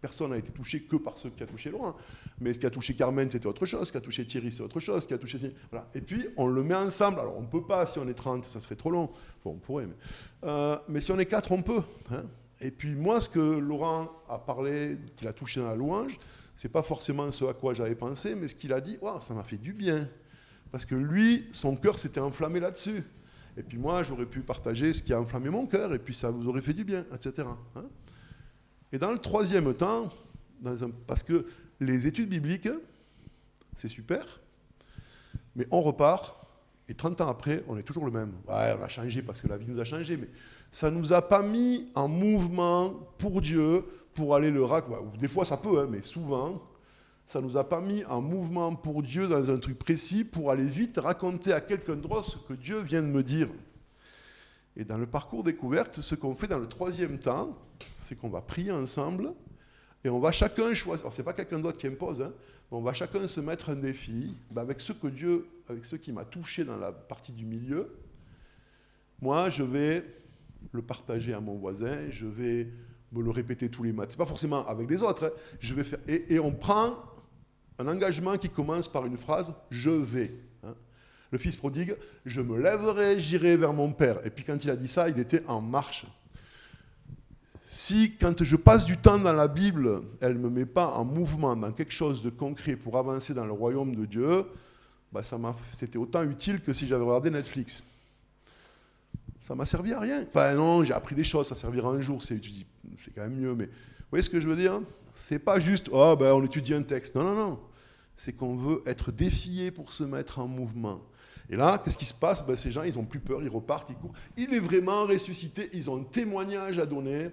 personne 0.00 0.30
n'a 0.30 0.38
été 0.38 0.50
touché 0.50 0.80
que 0.84 0.96
par 0.96 1.18
ce 1.18 1.28
qui 1.28 1.42
a 1.42 1.46
touché 1.46 1.70
Laurent. 1.70 1.94
Mais 2.40 2.54
ce 2.54 2.58
qui 2.58 2.64
a 2.64 2.70
touché 2.70 2.94
Carmen, 2.94 3.28
c'était 3.30 3.46
autre 3.46 3.66
chose. 3.66 3.88
Ce 3.88 3.92
qui 3.92 3.98
a 3.98 4.00
touché 4.00 4.24
Thierry, 4.24 4.50
c'est 4.50 4.62
autre 4.62 4.80
chose. 4.80 5.02
Ce 5.02 5.06
qui 5.06 5.12
a 5.12 5.18
touché. 5.18 5.36
Voilà. 5.70 5.86
Et 5.94 6.00
puis, 6.00 6.26
on 6.38 6.46
le 6.46 6.62
met 6.62 6.74
ensemble. 6.74 7.20
Alors, 7.20 7.36
on 7.36 7.42
ne 7.42 7.46
peut 7.46 7.66
pas, 7.66 7.84
si 7.84 7.98
on 7.98 8.08
est 8.08 8.14
30, 8.14 8.44
ça 8.44 8.62
serait 8.62 8.76
trop 8.76 8.90
long. 8.90 9.10
Bon, 9.44 9.50
on 9.50 9.58
pourrait. 9.58 9.86
Mais, 9.86 10.48
euh, 10.48 11.00
si 11.00 11.12
on 11.12 11.18
est 11.18 11.26
4, 11.26 11.52
on 11.52 11.60
peut. 11.60 11.82
Hein. 12.12 12.24
Et 12.62 12.70
puis, 12.70 12.94
moi, 12.94 13.20
ce 13.20 13.28
que 13.28 13.58
Laurent 13.58 14.10
a 14.26 14.38
parlé, 14.38 14.96
qu'il 15.14 15.28
a 15.28 15.34
touché 15.34 15.60
dans 15.60 15.68
la 15.68 15.76
louange, 15.76 16.18
c'est 16.54 16.70
pas 16.70 16.82
forcément 16.82 17.30
ce 17.30 17.44
à 17.44 17.52
quoi 17.52 17.74
j'avais 17.74 17.94
pensé, 17.94 18.34
mais 18.34 18.48
ce 18.48 18.54
qu'il 18.54 18.72
a 18.72 18.80
dit, 18.80 18.96
ça 19.20 19.34
m'a 19.34 19.44
fait 19.44 19.58
du 19.58 19.74
bien. 19.74 20.08
Parce 20.72 20.86
que 20.86 20.94
lui, 20.94 21.46
son 21.52 21.76
cœur 21.76 21.98
s'était 21.98 22.20
enflammé 22.20 22.58
là-dessus. 22.58 23.04
Et 23.58 23.62
puis 23.62 23.76
moi, 23.76 24.04
j'aurais 24.04 24.26
pu 24.26 24.40
partager 24.40 24.92
ce 24.92 25.02
qui 25.02 25.12
a 25.12 25.20
enflammé 25.20 25.50
mon 25.50 25.66
cœur, 25.66 25.92
et 25.92 25.98
puis 25.98 26.14
ça 26.14 26.30
vous 26.30 26.46
aurait 26.48 26.62
fait 26.62 26.72
du 26.72 26.84
bien, 26.84 27.04
etc. 27.12 27.48
Hein. 27.74 27.84
et 28.92 28.98
dans 28.98 29.10
le 29.10 29.18
troisième 29.18 29.74
temps, 29.74 30.08
parce 31.06 31.24
que 31.24 31.44
les 31.80 32.06
études 32.06 32.28
bibliques, 32.28 32.68
c'est 33.74 33.88
super, 33.88 34.40
mais 35.56 35.66
on 35.72 35.80
repart, 35.80 36.36
et 36.88 36.94
30 36.94 37.20
ans 37.20 37.28
après, 37.28 37.64
on 37.68 37.76
est 37.76 37.82
toujours 37.82 38.06
le 38.06 38.12
même. 38.12 38.32
Ouais, 38.46 38.74
on 38.78 38.82
a 38.82 38.88
changé 38.88 39.22
parce 39.22 39.40
que 39.40 39.48
la 39.48 39.56
vie 39.56 39.66
nous 39.68 39.80
a 39.80 39.84
changé, 39.84 40.16
mais 40.16 40.28
ça 40.70 40.90
ne 40.90 40.96
nous 40.96 41.12
a 41.12 41.20
pas 41.20 41.42
mis 41.42 41.90
en 41.94 42.08
mouvement 42.08 42.90
pour 43.18 43.40
Dieu, 43.40 43.84
pour 44.14 44.34
aller 44.34 44.50
le 44.50 44.64
raconter. 44.64 45.18
Des 45.18 45.28
fois, 45.28 45.44
ça 45.44 45.56
peut, 45.56 45.80
hein, 45.80 45.88
mais 45.90 46.02
souvent, 46.02 46.62
ça 47.28 47.42
nous 47.42 47.58
a 47.58 47.68
pas 47.68 47.82
mis 47.82 48.02
en 48.06 48.22
mouvement 48.22 48.74
pour 48.74 49.02
Dieu 49.02 49.28
dans 49.28 49.50
un 49.50 49.58
truc 49.58 49.78
précis 49.78 50.24
pour 50.24 50.50
aller 50.50 50.64
vite 50.64 50.96
raconter 50.96 51.52
à 51.52 51.60
quelqu'un 51.60 51.94
d'autre 51.94 52.24
ce 52.24 52.38
que 52.38 52.54
Dieu 52.54 52.80
vient 52.80 53.02
de 53.02 53.06
me 53.06 53.22
dire. 53.22 53.50
Et 54.78 54.84
dans 54.84 54.96
le 54.96 55.06
parcours 55.06 55.42
découverte, 55.42 56.00
ce 56.00 56.14
qu'on 56.14 56.34
fait 56.34 56.46
dans 56.46 56.58
le 56.58 56.66
troisième 56.66 57.18
temps, 57.18 57.54
c'est 58.00 58.16
qu'on 58.16 58.30
va 58.30 58.40
prier 58.40 58.72
ensemble 58.72 59.34
et 60.04 60.08
on 60.08 60.20
va 60.20 60.32
chacun 60.32 60.72
choisir. 60.72 61.04
Alors, 61.04 61.12
c'est 61.12 61.22
pas 61.22 61.34
quelqu'un 61.34 61.58
d'autre 61.58 61.76
qui 61.76 61.86
impose, 61.86 62.22
hein, 62.22 62.32
mais 62.70 62.78
on 62.78 62.80
va 62.80 62.94
chacun 62.94 63.28
se 63.28 63.42
mettre 63.42 63.68
un 63.68 63.76
défi 63.76 64.34
ben, 64.50 64.62
avec 64.62 64.80
ce 64.80 64.94
que 64.94 65.08
Dieu, 65.08 65.46
avec 65.68 65.84
ce 65.84 65.96
qui 65.96 66.12
m'a 66.12 66.24
touché 66.24 66.64
dans 66.64 66.78
la 66.78 66.92
partie 66.92 67.32
du 67.32 67.44
milieu. 67.44 67.94
Moi, 69.20 69.50
je 69.50 69.64
vais 69.64 70.02
le 70.72 70.80
partager 70.80 71.34
à 71.34 71.40
mon 71.40 71.56
voisin, 71.56 72.08
je 72.08 72.24
vais 72.24 72.68
me 73.12 73.22
le 73.22 73.30
répéter 73.30 73.68
tous 73.68 73.82
les 73.82 73.92
matins. 73.92 74.12
C'est 74.12 74.18
pas 74.18 74.24
forcément 74.24 74.66
avec 74.66 74.88
les 74.88 75.02
autres. 75.02 75.26
Hein. 75.26 75.56
Je 75.60 75.74
vais 75.74 75.84
faire 75.84 75.98
et, 76.08 76.38
on 76.38 76.52
prend 76.52 76.96
un 77.78 77.86
engagement 77.86 78.36
qui 78.36 78.48
commence 78.48 78.88
par 78.88 79.06
une 79.06 79.16
phrase 79.16 79.52
je 79.70 79.90
vais 79.90 80.32
le 81.30 81.38
fils 81.38 81.56
prodigue, 81.56 81.94
je 82.24 82.40
me 82.40 82.58
lèverai, 82.58 83.20
j'irai 83.20 83.56
vers 83.56 83.72
mon 83.72 83.92
père. 83.92 84.24
Et 84.24 84.30
puis 84.30 84.44
quand 84.44 84.62
il 84.64 84.70
a 84.70 84.76
dit 84.76 84.88
ça, 84.88 85.08
il 85.08 85.18
était 85.18 85.42
en 85.46 85.60
marche. 85.60 86.06
Si 87.64 88.14
quand 88.18 88.42
je 88.42 88.56
passe 88.56 88.86
du 88.86 88.96
temps 88.96 89.18
dans 89.18 89.34
la 89.34 89.46
Bible, 89.46 90.00
elle 90.20 90.34
ne 90.34 90.38
me 90.38 90.48
met 90.48 90.66
pas 90.66 90.86
en 90.86 91.04
mouvement 91.04 91.54
dans 91.54 91.70
quelque 91.70 91.92
chose 91.92 92.22
de 92.22 92.30
concret 92.30 92.76
pour 92.76 92.96
avancer 92.96 93.34
dans 93.34 93.44
le 93.44 93.52
royaume 93.52 93.94
de 93.94 94.06
Dieu, 94.06 94.46
bah 95.12 95.20
c'était 95.74 95.98
autant 95.98 96.22
utile 96.22 96.60
que 96.60 96.72
si 96.72 96.86
j'avais 96.86 97.04
regardé 97.04 97.30
Netflix. 97.30 97.84
Ça 99.40 99.54
m'a 99.54 99.66
servi 99.66 99.92
à 99.92 100.00
rien. 100.00 100.24
Enfin 100.28 100.54
non, 100.54 100.82
j'ai 100.82 100.94
appris 100.94 101.14
des 101.14 101.24
choses, 101.24 101.46
ça 101.46 101.54
servira 101.54 101.90
un 101.90 102.00
jour, 102.00 102.22
c'est, 102.24 102.40
c'est 102.96 103.14
quand 103.14 103.22
même 103.22 103.36
mieux. 103.36 103.54
Mais 103.54 103.66
vous 103.66 104.10
voyez 104.10 104.22
ce 104.22 104.30
que 104.30 104.40
je 104.40 104.48
veux 104.48 104.56
dire 104.56 104.80
C'est 105.14 105.38
pas 105.38 105.60
juste, 105.60 105.88
oh 105.92 106.16
ben 106.18 106.32
on 106.32 106.44
étudie 106.44 106.72
un 106.72 106.82
texte. 106.82 107.16
Non, 107.16 107.22
non, 107.22 107.34
non. 107.34 107.60
C'est 108.18 108.34
qu'on 108.34 108.56
veut 108.56 108.82
être 108.84 109.10
défié 109.12 109.70
pour 109.70 109.94
se 109.94 110.04
mettre 110.04 110.40
en 110.40 110.46
mouvement. 110.46 111.00
Et 111.48 111.56
là, 111.56 111.78
qu'est-ce 111.78 111.96
qui 111.96 112.04
se 112.04 112.12
passe? 112.12 112.46
Ben, 112.46 112.56
Ces 112.56 112.70
gens, 112.70 112.82
ils 112.82 112.96
n'ont 112.96 113.06
plus 113.06 113.20
peur, 113.20 113.42
ils 113.42 113.48
repartent, 113.48 113.88
ils 113.88 113.96
courent. 113.96 114.12
Il 114.36 114.52
est 114.52 114.60
vraiment 114.60 115.06
ressuscité, 115.06 115.70
ils 115.72 115.88
ont 115.88 116.00
un 116.00 116.04
témoignage 116.04 116.78
à 116.78 116.84
donner. 116.84 117.30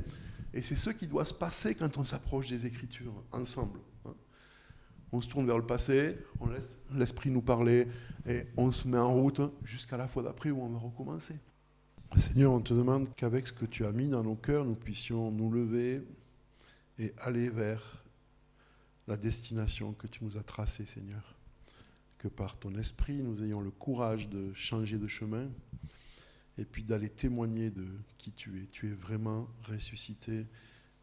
Et 0.53 0.61
c'est 0.61 0.75
ce 0.75 0.91
qui 0.91 1.07
doit 1.07 1.25
se 1.25 1.33
passer 1.33 1.75
quand 1.75 1.97
on 1.97 2.03
s'approche 2.03 2.47
des 2.47 2.65
Écritures, 2.65 3.11
ensemble. 3.33 3.79
Hein. 4.05 4.13
On 5.11 5.19
se 5.19 5.27
tourne 5.27 5.45
vers 5.45 5.57
le 5.57 5.65
passé, 5.65 6.17
on 6.39 6.47
laisse 6.47 6.69
l'Esprit 6.93 7.29
nous 7.29 7.41
parler, 7.41 7.87
et 8.25 8.43
on 8.55 8.71
se 8.71 8.87
met 8.87 8.97
en 8.97 9.13
route 9.13 9.41
jusqu'à 9.63 9.97
la 9.97 10.07
fois 10.07 10.23
d'après 10.23 10.51
où 10.51 10.61
on 10.61 10.69
va 10.69 10.79
recommencer. 10.79 11.35
Seigneur, 12.15 12.53
on 12.53 12.61
te 12.61 12.73
demande 12.73 13.13
qu'avec 13.15 13.47
ce 13.47 13.51
que 13.51 13.65
tu 13.65 13.85
as 13.85 13.91
mis 13.91 14.07
dans 14.07 14.23
nos 14.23 14.35
cœurs, 14.35 14.63
nous 14.63 14.75
puissions 14.75 15.31
nous 15.31 15.51
lever 15.51 16.01
et 16.97 17.11
aller 17.17 17.49
vers 17.49 18.04
la 19.07 19.17
destination 19.17 19.93
que 19.93 20.07
tu 20.07 20.23
nous 20.23 20.37
as 20.37 20.43
tracée, 20.43 20.85
Seigneur. 20.85 21.35
Que 22.17 22.27
par 22.27 22.57
ton 22.57 22.75
esprit, 22.75 23.21
nous 23.21 23.43
ayons 23.43 23.61
le 23.61 23.71
courage 23.71 24.29
de 24.29 24.53
changer 24.53 24.97
de 24.97 25.07
chemin 25.07 25.49
et 26.57 26.65
puis 26.65 26.83
d'aller 26.83 27.09
témoigner 27.09 27.69
de 27.69 27.87
qui 28.17 28.31
tu 28.31 28.61
es. 28.61 28.67
Tu 28.67 28.87
es 28.87 28.93
vraiment 28.93 29.47
ressuscité, 29.63 30.45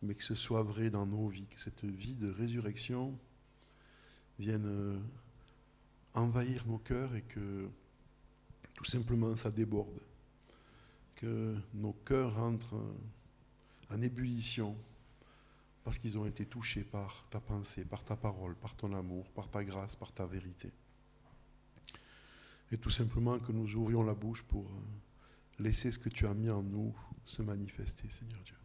mais 0.02 0.14
que 0.14 0.24
ce 0.24 0.34
soit 0.34 0.62
vrai 0.62 0.90
dans 0.90 1.06
nos 1.06 1.28
vies, 1.28 1.46
que 1.46 1.60
cette 1.60 1.84
vie 1.84 2.16
de 2.16 2.30
résurrection 2.30 3.16
vienne 4.38 4.66
euh, 4.66 4.98
envahir 6.14 6.66
nos 6.66 6.78
cœurs 6.78 7.14
et 7.14 7.22
que 7.22 7.68
tout 8.74 8.84
simplement 8.84 9.36
ça 9.36 9.50
déborde, 9.50 10.00
que 11.16 11.54
nos 11.74 11.92
cœurs 11.92 12.34
rentrent 12.34 12.82
en 13.90 14.00
ébullition 14.00 14.76
parce 15.84 15.98
qu'ils 15.98 16.18
ont 16.18 16.26
été 16.26 16.46
touchés 16.46 16.84
par 16.84 17.26
ta 17.30 17.40
pensée, 17.40 17.84
par 17.84 18.04
ta 18.04 18.16
parole, 18.16 18.54
par 18.56 18.76
ton 18.76 18.92
amour, 18.94 19.30
par 19.32 19.48
ta 19.48 19.64
grâce, 19.64 19.96
par 19.96 20.12
ta 20.12 20.26
vérité 20.26 20.72
et 22.72 22.78
tout 22.78 22.90
simplement 22.90 23.38
que 23.38 23.52
nous 23.52 23.74
ouvrions 23.76 24.02
la 24.02 24.14
bouche 24.14 24.42
pour 24.42 24.64
euh, 24.64 25.62
laisser 25.62 25.92
ce 25.92 25.98
que 25.98 26.08
tu 26.08 26.26
as 26.26 26.34
mis 26.34 26.50
en 26.50 26.62
nous 26.62 26.94
se 27.24 27.42
manifester, 27.42 28.08
Seigneur 28.08 28.40
Dieu. 28.42 28.56